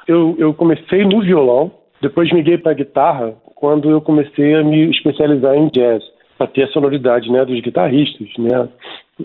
[0.07, 5.55] Eu, eu comecei no violão, depois miguei para guitarra quando eu comecei a me especializar
[5.55, 6.03] em jazz,
[6.37, 8.69] para ter a sonoridade né, dos guitarristas né,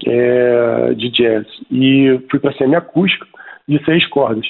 [0.07, 1.47] é, de jazz.
[1.71, 3.27] E fui para semiacústico
[3.69, 4.47] de seis cordas.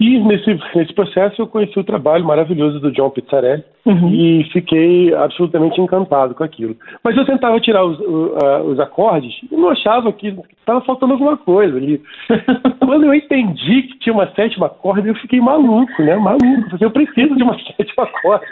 [0.00, 4.10] E nesse, nesse processo eu conheci o trabalho maravilhoso do John Pizzarelli uhum.
[4.12, 6.76] e fiquei absolutamente encantado com aquilo.
[7.02, 11.36] Mas eu tentava tirar os, uh, os acordes e não achava que estava faltando alguma
[11.36, 12.02] coisa ali.
[12.84, 16.16] Quando eu entendi que tinha uma sétima corda, eu fiquei maluco, né?
[16.16, 18.44] Maluco, eu preciso de uma sétima corda.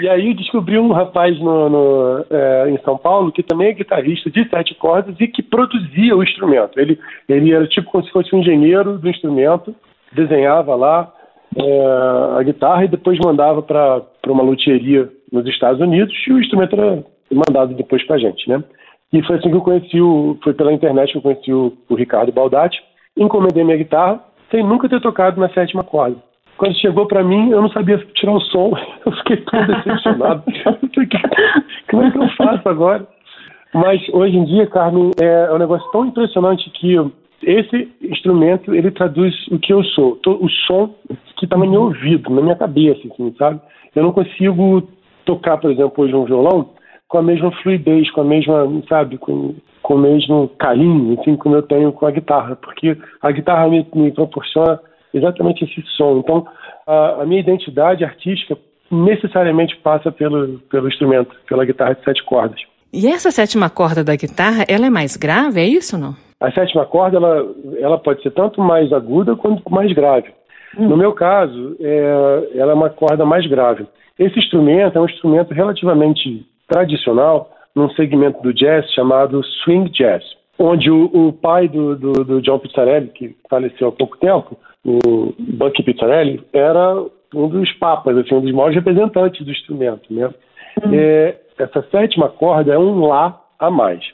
[0.00, 4.30] E aí descobri um rapaz no, no é, em São Paulo que também é guitarrista
[4.30, 6.78] de sete cordas e que produzia o instrumento.
[6.78, 9.74] Ele, ele era tipo como se fosse um engenheiro do instrumento,
[10.12, 11.12] desenhava lá
[11.56, 16.74] é, a guitarra e depois mandava para uma luthieria nos Estados Unidos e o instrumento
[16.74, 18.62] era mandado depois para a gente, né?
[19.12, 21.94] E foi assim que eu conheci o, foi pela internet que eu conheci o, o
[21.94, 22.78] Ricardo Baldatti,
[23.16, 26.16] encomendei minha guitarra sem nunca ter tocado na sétima corda.
[26.58, 28.72] Quando chegou para mim, eu não sabia tirar o som.
[29.04, 30.42] Eu fiquei todo decepcionado.
[31.90, 33.06] Como é que eu faço agora?
[33.74, 36.96] Mas hoje em dia, Carmen, é um negócio tão impressionante que
[37.42, 40.94] esse instrumento ele traduz o que eu sou, o som
[41.36, 43.60] que está no meu ouvido, na minha cabeça, assim, sabe?
[43.94, 44.88] Eu não consigo
[45.24, 46.70] tocar, por exemplo, hoje um violão
[47.08, 51.54] com a mesma fluidez, com a mesma, sabe, com, com o mesmo carinho, assim, como
[51.54, 54.80] eu tenho com a guitarra, porque a guitarra me, me proporciona
[55.16, 56.18] exatamente esse som.
[56.18, 56.46] Então,
[56.86, 58.56] a, a, minha identidade artística
[58.90, 62.60] necessariamente passa pelo, pelo instrumento, pela guitarra de sete cordas.
[62.92, 66.14] E essa sétima corda da guitarra, ela é mais grave, é isso ou não?
[66.40, 67.46] A sétima corda, ela,
[67.78, 70.28] ela pode ser tanto mais aguda quanto mais grave.
[70.78, 70.88] Hum.
[70.88, 73.86] No meu caso, é, ela é uma corda mais grave.
[74.18, 80.24] Esse instrumento é um instrumento relativamente tradicional num segmento do jazz chamado swing jazz,
[80.58, 84.56] onde o, o pai do, do, do, John Pizzarelli, que faleceu há pouco tempo,
[84.86, 90.12] o Bucky Pizzarelli, era um dos papas, assim, um dos maiores representantes do instrumento.
[90.12, 90.30] Né?
[90.84, 90.90] Hum.
[90.92, 94.04] É, essa sétima corda é um Lá a mais.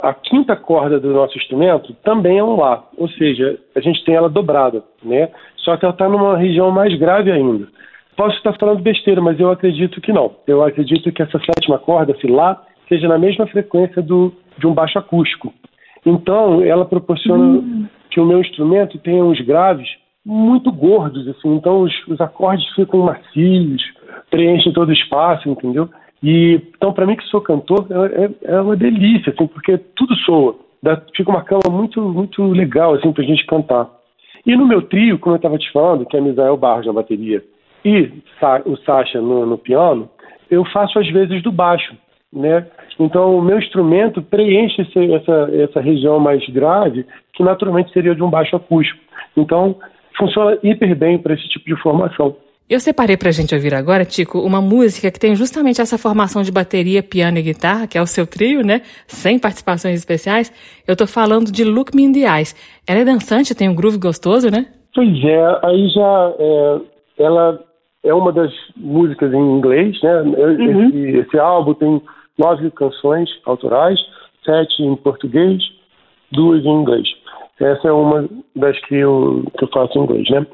[0.00, 4.14] A quinta corda do nosso instrumento também é um Lá, ou seja, a gente tem
[4.14, 5.28] ela dobrada, né?
[5.58, 7.68] Só que ela está numa região mais grave ainda.
[8.16, 10.36] Posso estar falando besteira, mas eu acredito que não.
[10.46, 14.72] Eu acredito que essa sétima corda, esse Lá, seja na mesma frequência do, de um
[14.72, 15.52] baixo acústico.
[16.06, 17.86] Então, ela proporciona hum.
[18.10, 19.88] que o meu instrumento tenha uns graves
[20.24, 21.54] muito gordos, assim.
[21.54, 23.82] Então, os, os acordes ficam macios,
[24.30, 25.88] preenchem todo o espaço, entendeu?
[26.22, 30.56] E, então, para mim que sou cantor, é, é, uma delícia, assim, porque tudo soa.
[30.82, 33.88] Dá, fica uma cama muito, muito legal, assim, pra gente cantar.
[34.46, 37.42] E no meu trio, como eu estava te falando, que é Misael Barros na bateria
[37.84, 38.10] e
[38.64, 40.08] o Sacha no, no piano,
[40.50, 41.94] eu faço às vezes do baixo,
[42.32, 42.66] né?
[42.98, 48.22] Então, o meu instrumento preenche esse, essa, essa região mais grave, que naturalmente seria de
[48.22, 49.00] um baixo acústico.
[49.36, 49.76] Então,
[50.16, 52.36] funciona hiper bem para esse tipo de formação.
[52.68, 56.50] Eu separei pra gente ouvir agora, Tico, uma música que tem justamente essa formação de
[56.50, 58.80] bateria, piano e guitarra, que é o seu trio, né?
[59.06, 60.50] Sem participações especiais.
[60.88, 62.54] Eu tô falando de Look Me in the Eyes.
[62.88, 64.66] Ela é dançante, tem um groove gostoso, né?
[64.94, 66.80] Pois é, aí já é,
[67.18, 67.60] ela
[68.02, 70.22] é uma das músicas em inglês, né?
[70.22, 70.88] Uhum.
[70.88, 72.00] Esse, esse álbum tem
[72.38, 73.98] nove canções autorais,
[74.42, 75.62] sete em português,
[76.32, 77.06] duas em inglês.
[77.60, 80.46] Essa é uma das que eu, que eu faço em inglês, né?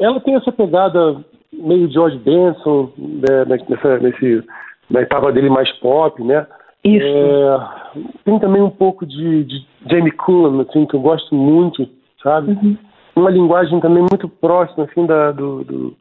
[0.00, 4.42] Ela tem essa pegada meio George Benson, né, nessa, nesse,
[4.90, 6.46] na etapa dele mais pop, né?
[6.84, 7.04] Isso.
[7.04, 11.88] É, tem também um pouco de, de Jamie Cullum, assim, que eu gosto muito,
[12.22, 12.52] sabe?
[12.52, 12.76] Uhum.
[13.16, 15.64] Uma linguagem também muito próxima, assim, da, do...
[15.64, 15.96] do,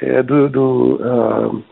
[0.00, 1.62] é, do, do uh,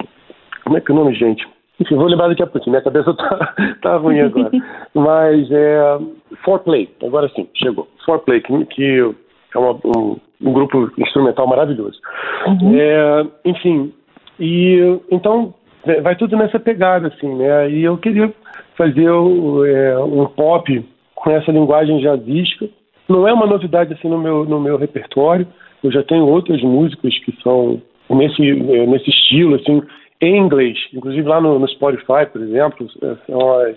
[0.64, 1.46] como é que é o nome, gente?
[1.80, 4.50] Enfim, vou lembrar daqui a pouco, minha cabeça tá, tá ruim agora.
[4.94, 5.98] Mas é
[6.44, 7.88] Foreplay, agora sim, chegou.
[8.04, 9.14] Foreplay, que, que
[9.54, 11.98] é uma, um, um, grupo instrumental maravilhoso.
[12.46, 12.76] Uhum.
[12.76, 13.92] É, enfim,
[14.38, 15.54] e então
[16.02, 17.70] vai tudo nessa pegada, assim, né?
[17.70, 18.32] E eu queria
[18.76, 22.68] fazer é, um pop com essa linguagem jazzística.
[23.08, 25.46] Não é uma novidade assim no meu, no meu repertório.
[25.82, 29.82] Eu já tenho outras músicas que são nesse, nesse estilo, assim,
[30.20, 30.78] em inglês.
[30.92, 32.86] Inclusive lá no, no Spotify, por exemplo,
[33.26, 33.76] são as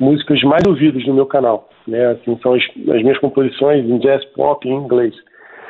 [0.00, 1.68] músicas mais ouvidas no meu canal.
[1.86, 2.06] Né?
[2.06, 5.14] Assim, são as, as minhas composições em jazz pop em inglês.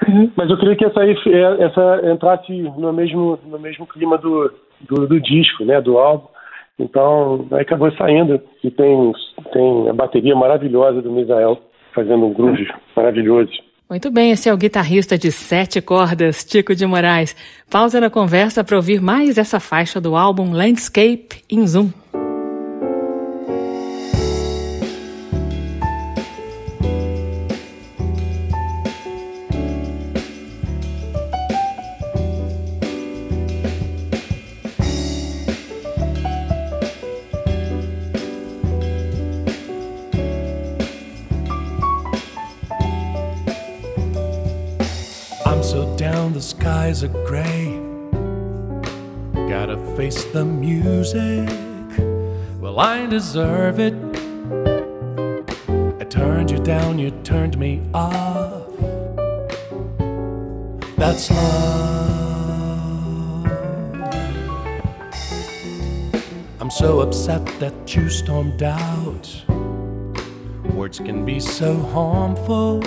[0.08, 0.30] Uhum.
[0.36, 1.14] Mas eu queria que essa, aí,
[1.60, 5.80] essa entrasse no mesmo, no mesmo clima do, do, do disco, né?
[5.80, 6.28] do álbum.
[6.78, 9.12] Então, aí acabou saindo e tem,
[9.52, 11.58] tem a bateria maravilhosa do Misael
[11.94, 13.52] fazendo um groove maravilhoso.
[13.88, 17.36] Muito bem, esse é o guitarrista de sete cordas, Tico de Moraes.
[17.68, 22.03] Pausa na conversa para ouvir mais essa faixa do álbum Landscape in Zoom.
[47.04, 47.78] Are gray.
[49.48, 51.50] Gotta face the music.
[52.60, 53.94] Well, I deserve it.
[56.00, 58.70] I turned you down, you turned me off.
[60.96, 61.84] That's love.
[66.60, 69.44] I'm so upset that you stormed out.
[70.72, 72.82] Words can be so harmful,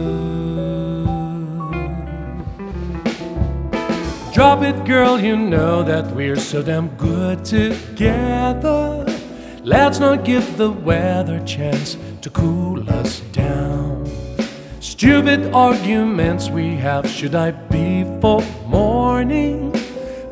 [4.32, 9.04] Drop it, girl, you know that we're so damn good together.
[9.64, 14.06] Let's not give the weather chance to cool us down.
[14.80, 19.72] Stupid arguments we have, should I be for morning?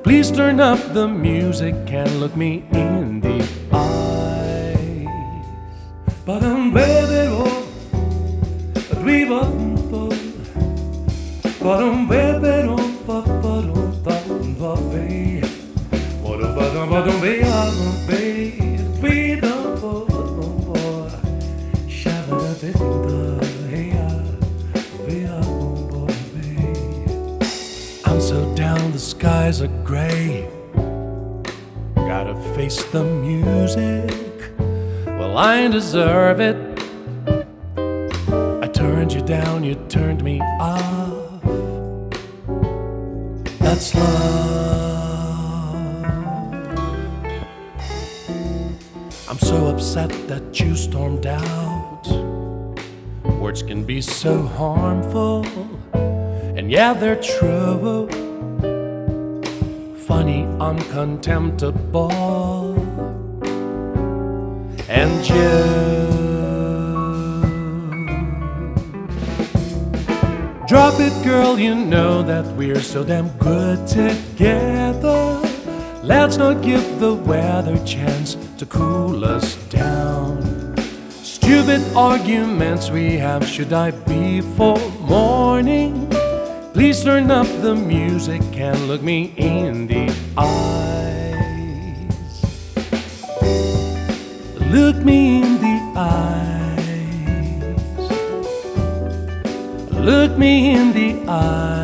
[0.04, 3.45] Please turn up the music and look me in the.
[6.26, 7.44] Padam bevero,
[8.90, 10.08] arriba un po.
[11.60, 12.74] Padam bevero,
[13.06, 15.40] paparo, padam vape.
[16.24, 18.50] Padam be padam veano pe.
[19.00, 21.06] Pida po, no po.
[21.86, 23.38] Shavada te tinda,
[23.70, 24.10] heya,
[25.06, 26.08] vea un po
[28.04, 30.48] I'm so down, the skies are gray.
[31.94, 34.25] Gotta face the music.
[35.36, 36.56] Well, I deserve it.
[38.64, 41.42] I turned you down, you turned me off.
[43.58, 44.06] That's love.
[49.28, 52.06] I'm so upset that you stormed out.
[53.38, 55.44] Words can be so harmful,
[56.56, 58.08] and yeah, they're true
[60.06, 62.45] funny, uncontemptible, and
[70.68, 75.40] Drop it, girl, you know that we're so damn good together.
[76.02, 80.74] Let's not give the weather chance to cool us down.
[81.08, 86.08] Stupid arguments we have, should I be for morning?
[86.72, 90.85] Please turn up the music and look me in the eyes.
[94.70, 96.86] Look me in the eyes.
[99.92, 101.76] Look me in the eyes.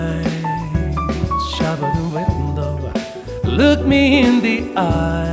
[3.44, 5.31] Look me in the eyes.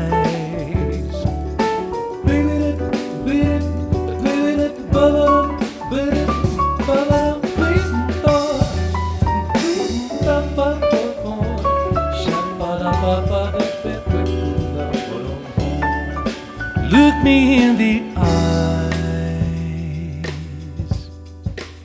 [17.24, 18.50] Me in the eyes.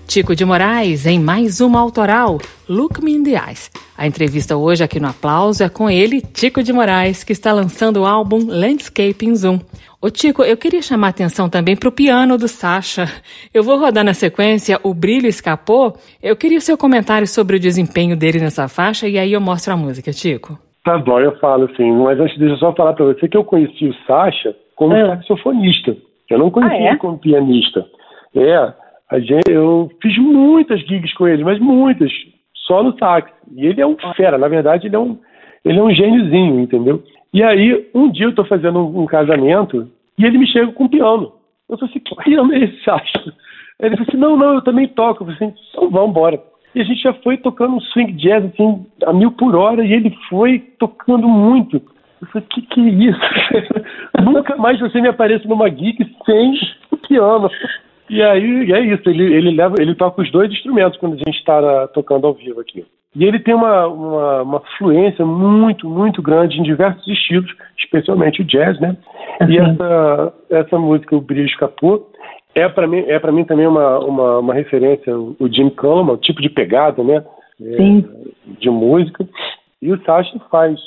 [0.07, 3.71] Tico de Moraes em mais uma autoral, Look Me in the Eyes.
[3.99, 8.03] A entrevista hoje aqui no Aplauso é com ele, Tico de Moraes, que está lançando
[8.03, 9.59] o álbum Landscape in Zoom.
[10.01, 13.07] Ô Tico, eu queria chamar a atenção também para o piano do Sasha.
[13.53, 15.97] Eu vou rodar na sequência O Brilho Escapou.
[16.23, 19.73] Eu queria o seu comentário sobre o desempenho dele nessa faixa e aí eu mostro
[19.73, 20.57] a música, Tico.
[20.85, 21.91] Tá bom, eu falo sim.
[21.91, 25.17] Mas antes deixa eu só falar para você que eu conheci o Sasha como é.
[25.17, 25.97] saxofonista.
[26.31, 26.97] Eu não conhecia ah, é?
[26.97, 27.87] como pianista.
[28.35, 28.73] É,
[29.11, 32.11] a gente, eu fiz muitas gigs com ele, mas muitas,
[32.67, 33.31] só no sax.
[33.55, 35.19] E ele é um fera, na verdade, ele é um,
[35.65, 37.03] ele é um gêniozinho, entendeu?
[37.33, 40.85] E aí, um dia eu estou fazendo um, um, casamento e ele me chega com
[40.85, 41.33] um piano.
[41.69, 43.35] Eu falei assim, que piano é esse, Sasha?
[43.81, 45.23] Ele falou assim, não, não, eu também toco.
[45.23, 46.41] Eu falei assim, então vamos embora.
[46.75, 49.93] E a gente já foi tocando um swing jazz assim, a mil por hora, e
[49.93, 51.81] ele foi tocando muito.
[52.25, 53.21] Eu falei, que que é isso?
[54.25, 56.55] Nunca mais você me aparece numa gig sem
[56.91, 57.51] o piano.
[58.09, 61.39] E aí é isso, ele, ele leva, ele toca os dois instrumentos quando a gente
[61.39, 62.85] está tocando ao vivo aqui.
[63.17, 68.45] E ele tem uma, uma, uma, fluência muito, muito grande em diversos estilos, especialmente o
[68.45, 68.97] jazz, né?
[69.41, 69.51] Uhum.
[69.51, 72.11] E essa, essa música, O Brilho Escapou,
[72.55, 76.43] é para mim, é mim também uma, uma, uma, referência, o Jim Cama, o tipo
[76.43, 77.25] de pegada, né?
[77.63, 77.77] É,
[78.59, 79.27] de música.
[79.81, 80.79] E o Sacha faz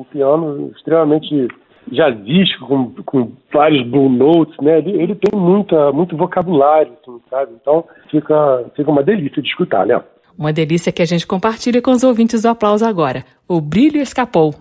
[0.00, 1.48] um piano extremamente
[1.90, 4.78] jazzístico, com, com vários blue notes, né?
[4.78, 7.52] Ele, ele, tem muita, muito vocabulário, assim, sabe?
[7.60, 10.02] Então fica, fica uma delícia de escutar, né?
[10.38, 13.24] Uma delícia que a gente compartilha com os ouvintes do aplauso agora.
[13.48, 14.54] O brilho escapou.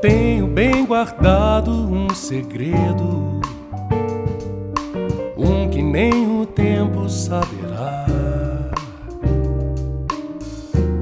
[0.00, 3.40] Tenho bem guardado um segredo,
[5.38, 8.06] um que nem o tempo saberá.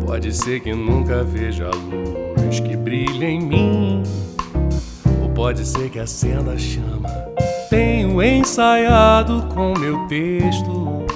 [0.04, 4.02] Pode ser que nunca veja a luz que brilha em mim,
[5.22, 7.08] ou pode ser que acenda a chama.
[7.70, 11.06] Tenho ensaiado com meu texto,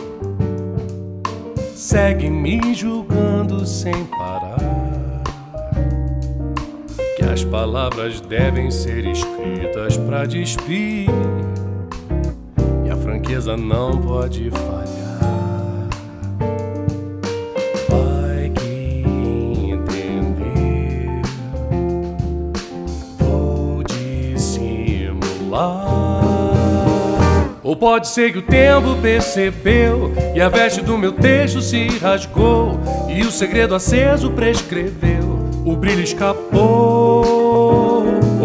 [1.75, 4.32] segue me julgando sem parar
[7.33, 11.09] as palavras devem ser escritas para despir.
[12.85, 15.89] E a franqueza não pode falhar.
[17.89, 19.05] Vai que
[19.72, 21.22] entender.
[23.18, 25.22] Vou dissimular.
[27.64, 32.78] Ou pode ser que o tempo percebeu e a veste do meu texto se rasgou
[33.09, 36.91] E o segredo aceso prescreveu, o brilho escapou.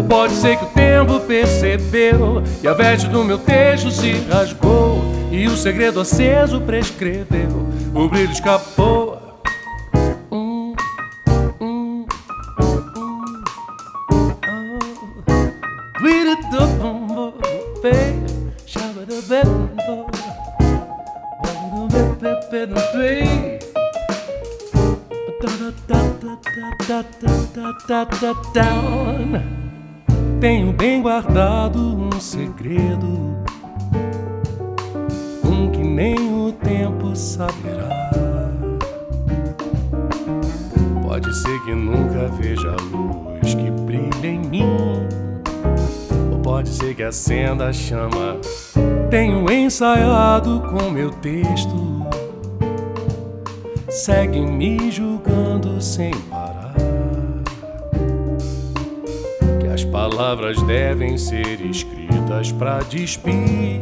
[0.08, 5.02] Pode ser que o tempo percebeu e a veste do meu texto se rasgou.
[5.32, 9.28] E o segredo aceso prescreveu, o brilho escapou.
[28.54, 28.88] down.
[28.98, 29.07] Tenho
[32.18, 33.38] um segredo,
[35.46, 38.10] um que nem o tempo saberá.
[41.04, 44.66] Pode ser que nunca veja a luz que brilha em mim,
[46.32, 48.38] ou pode ser que acenda a chama.
[49.12, 52.04] Tenho ensaiado com meu texto,
[53.90, 56.12] segue me julgando sem
[59.92, 63.80] palavras devem ser escritas para despir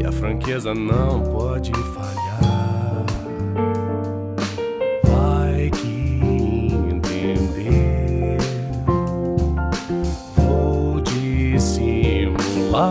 [0.00, 3.04] e a franqueza não pode falhar.
[5.04, 8.38] Vai que entender,
[10.36, 12.82] vou dissimular.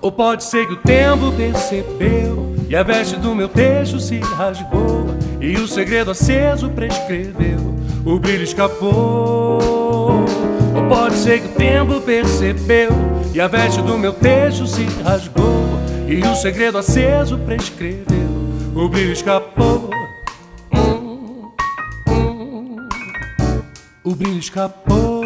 [0.00, 5.06] Ou pode ser que o tempo percebeu e a veste do meu texto se rasgou
[5.40, 7.74] e o segredo aceso prescreveu.
[8.04, 9.39] O brilho escapou.
[10.90, 12.90] Pode ser que o tempo percebeu
[13.32, 15.78] e a veste do meu texto se rasgou
[16.08, 18.28] e o segredo aceso prescreveu.
[18.74, 19.88] O brilho escapou.
[20.74, 21.52] Hum,
[22.08, 22.88] hum,
[24.02, 25.22] o brilho escapou.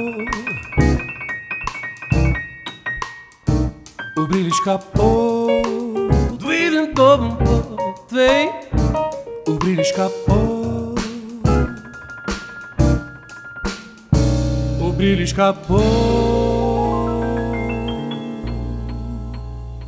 [4.19, 5.49] O brilho escapou.
[9.49, 10.44] O brilho escapou.
[15.05, 15.83] Brilho escapou.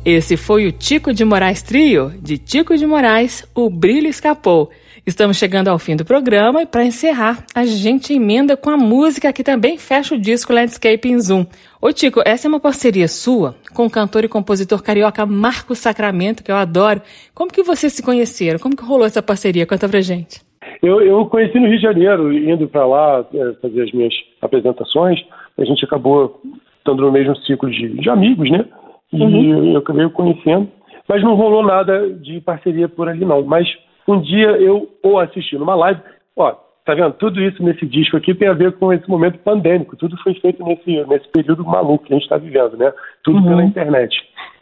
[0.05, 4.69] Esse foi o Tico de Moraes Trio, de Tico de Moraes, O Brilho Escapou.
[5.07, 9.33] Estamos chegando ao fim do programa e para encerrar, a gente emenda com a música
[9.33, 11.47] que também fecha o disco Landscape em Zoom.
[11.81, 16.43] Ô Tico, essa é uma parceria sua com o cantor e compositor carioca Marcos Sacramento,
[16.43, 17.01] que eu adoro.
[17.33, 18.59] Como que vocês se conheceram?
[18.59, 19.65] Como que rolou essa parceria?
[19.65, 20.46] Conta pra gente.
[20.81, 25.19] Eu, eu conheci no Rio de Janeiro, indo para lá é, fazer as minhas apresentações,
[25.57, 26.41] a gente acabou
[26.77, 28.65] estando no mesmo ciclo de, de amigos, né?
[29.11, 29.73] E uhum.
[29.73, 30.69] eu acabei conhecendo,
[31.07, 33.43] mas não rolou nada de parceria por ali não.
[33.43, 33.67] Mas
[34.07, 35.99] um dia eu ou assisti numa live,
[36.35, 36.53] ó,
[36.85, 37.13] tá vendo?
[37.13, 39.95] Tudo isso nesse disco aqui tem a ver com esse momento pandêmico.
[39.95, 42.93] Tudo foi feito nesse, nesse período maluco que a gente está vivendo, né?
[43.23, 43.47] Tudo uhum.
[43.47, 44.15] pela internet.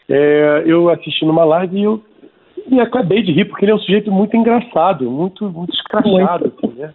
[0.08, 2.02] É, eu assisti numa live e eu
[2.68, 6.74] e acabei de rir, porque ele é um sujeito muito engraçado, muito, muito escrachado, assim,
[6.76, 6.94] né?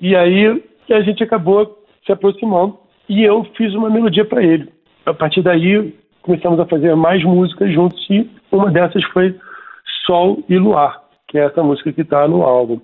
[0.00, 2.78] E aí a gente acabou se aproximando
[3.08, 4.68] e eu fiz uma melodia para ele.
[5.04, 9.34] A partir daí começamos a fazer mais músicas juntos e uma dessas foi
[10.06, 12.80] Sol e Luar, que é essa música que está no álbum.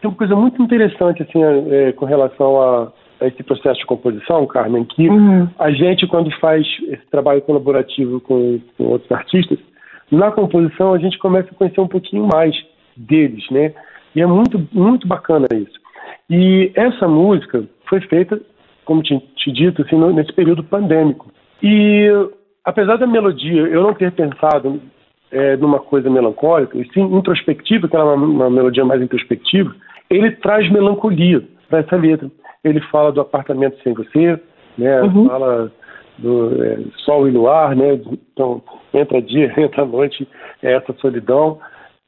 [0.00, 4.46] Tem uma coisa muito interessante assim é, com relação a, a, esse processo de composição,
[4.46, 5.48] Carmen, que uhum.
[5.58, 9.58] a gente quando faz esse trabalho colaborativo com, com outros artistas
[10.10, 12.54] na composição a gente começa a conhecer um pouquinho mais
[12.96, 13.72] deles, né?
[14.14, 15.78] E é muito, muito bacana isso.
[16.30, 18.40] E essa música foi feita,
[18.84, 21.30] como te, te dito, assim, nesse período pandêmico.
[21.62, 22.08] E
[22.64, 24.80] apesar da melodia eu não ter pensado
[25.30, 29.74] é, numa coisa melancólica, e sim introspectiva, que era uma, uma melodia mais introspectiva,
[30.08, 32.30] ele traz melancolia para essa letra.
[32.62, 34.40] Ele fala do apartamento sem você,
[34.78, 35.02] né?
[35.02, 35.28] Uhum.
[35.28, 35.72] Fala
[36.18, 38.00] do é, sol e luar, né?
[38.32, 38.62] Então,
[38.92, 40.26] entra dia, entra noite,
[40.62, 41.58] é essa solidão,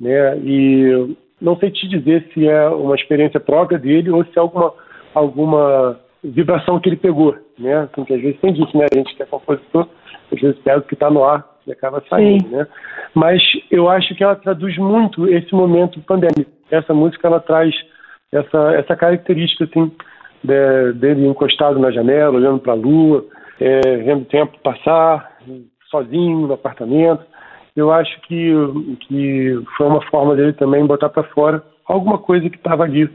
[0.00, 0.38] né?
[0.38, 4.72] E não sei te dizer se é uma experiência própria dele ou se é alguma,
[5.14, 7.88] alguma vibração que ele pegou, né?
[7.92, 8.86] Porque às vezes tem disso, né?
[8.90, 9.88] A gente que é compositor,
[10.32, 12.56] às vezes pega o que está no ar e acaba saindo, Sim.
[12.56, 12.66] né?
[13.14, 16.50] Mas eu acho que ela traduz muito esse momento pandêmico.
[16.70, 17.74] Essa música, ela traz
[18.32, 19.90] essa, essa característica, assim,
[20.42, 23.24] de, dele encostado na janela, olhando para a lua,
[23.60, 25.38] é, vendo o tempo passar,
[25.90, 27.24] sozinho no apartamento.
[27.74, 28.52] Eu acho que,
[29.06, 33.08] que foi uma forma dele também botar para fora alguma coisa que estava ali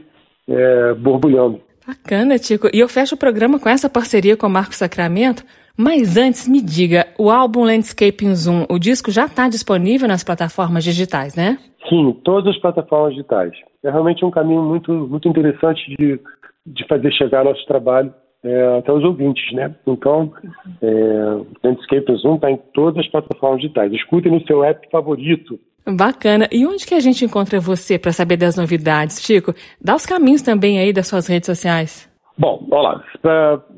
[0.48, 1.60] é, borbulhando.
[1.86, 2.68] Bacana, Tico.
[2.72, 5.44] E eu fecho o programa com essa parceria com o Marco Sacramento.
[5.76, 10.22] Mas antes, me diga, o álbum Landscape in Zoom, o disco já está disponível nas
[10.22, 11.58] plataformas digitais, né?
[11.88, 13.52] Sim, todas as plataformas digitais.
[13.82, 16.20] É realmente um caminho muito, muito interessante de,
[16.66, 18.12] de fazer chegar nosso trabalho
[18.44, 19.74] é, até os ouvintes, né?
[19.86, 20.32] Então,
[20.80, 23.92] é, Landscape Zoom está em todas as plataformas digitais.
[23.92, 25.58] Escutem no seu app favorito.
[25.86, 26.48] Bacana.
[26.52, 29.52] E onde que a gente encontra você para saber das novidades, Chico?
[29.80, 32.10] Dá os caminhos também aí das suas redes sociais.
[32.38, 33.04] Bom, olha lá,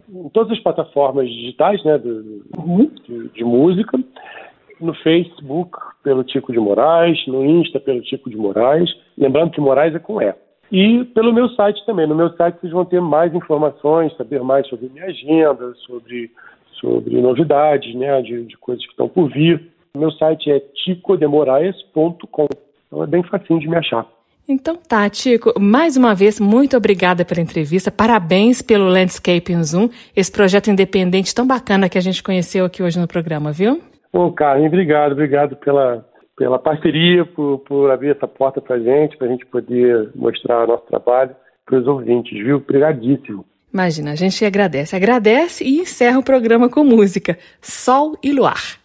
[0.08, 2.22] em todas as plataformas digitais, né, de,
[3.06, 3.98] de, de música,
[4.80, 8.88] no Facebook pelo Tico de Moraes, no Insta pelo Tico de Moraes,
[9.18, 10.34] lembrando que Moraes é com E.
[10.70, 12.06] E pelo meu site também.
[12.06, 16.30] No meu site vocês vão ter mais informações, saber mais sobre minha agenda, sobre,
[16.80, 19.62] sobre novidades, né, de, de coisas que estão por vir.
[19.94, 22.48] Meu site é ticodemoraes.com.
[22.86, 24.06] Então é bem facinho de me achar.
[24.46, 27.90] Então tá, Tico, mais uma vez, muito obrigada pela entrevista.
[27.90, 32.82] Parabéns pelo Landscape em Zoom, esse projeto independente tão bacana que a gente conheceu aqui
[32.82, 33.80] hoje no programa, viu?
[34.12, 36.04] Bom, Carmen, obrigado, obrigado pela,
[36.36, 40.66] pela parceria, por, por abrir essa porta para a gente, para a gente poder mostrar
[40.66, 42.56] nosso trabalho para os ouvintes, viu?
[42.56, 43.44] Obrigadíssimo.
[43.72, 48.78] Imagina, a gente agradece, agradece e encerra o programa com música Sol e Luar.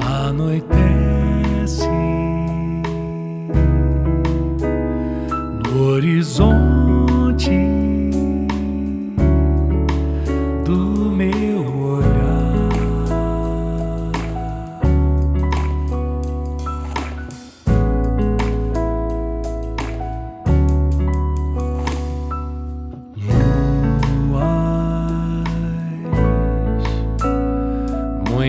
[0.00, 1.88] Anoitece
[5.64, 6.77] no horizonte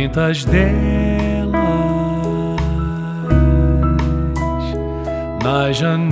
[0.09, 1.53] muitas delas
[5.43, 6.09] nas janelas.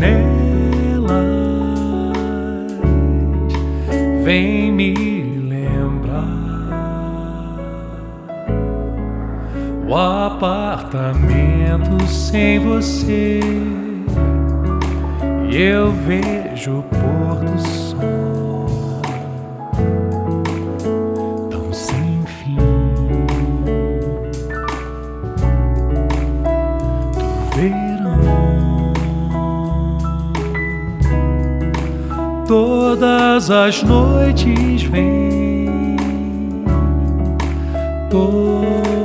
[4.23, 4.93] Vem me
[5.49, 6.27] lembrar
[9.87, 13.39] o apartamento sem você.
[15.49, 16.83] E eu vejo o
[32.87, 35.97] todas as noites vem.
[38.09, 38.96] Todas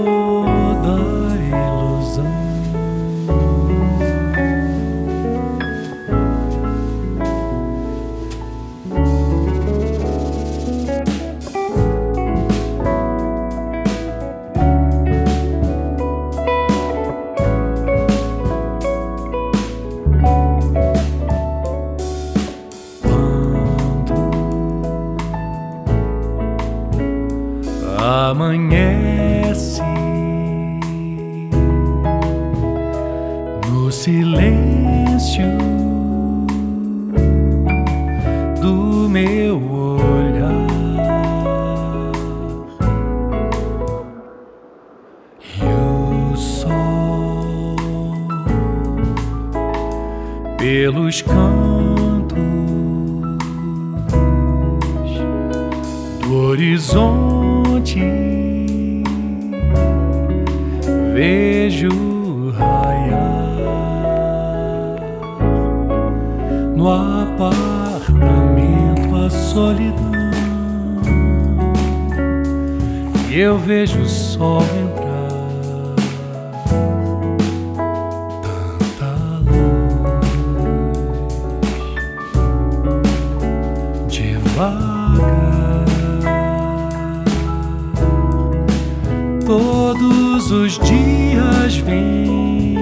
[90.52, 92.76] os dias vêm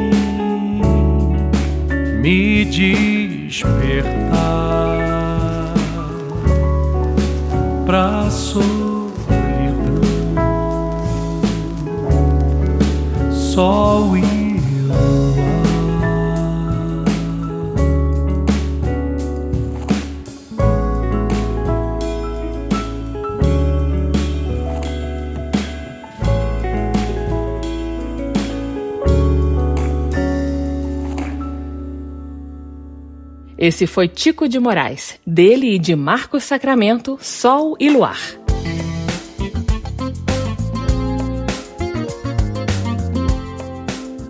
[2.20, 4.10] me despertar
[7.86, 9.10] pra solidão,
[13.32, 14.39] sol e
[33.60, 38.18] Esse foi Tico de Moraes, dele e de Marcos Sacramento, Sol e Luar.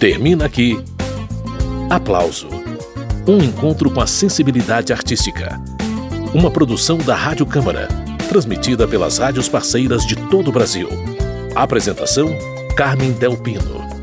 [0.00, 0.82] Termina aqui.
[1.90, 2.48] Aplauso.
[3.26, 5.60] Um encontro com a sensibilidade artística.
[6.32, 7.88] Uma produção da Rádio Câmara,
[8.26, 10.88] transmitida pelas rádios parceiras de todo o Brasil.
[11.54, 12.36] Apresentação:
[12.76, 13.93] Carmen Del Pino.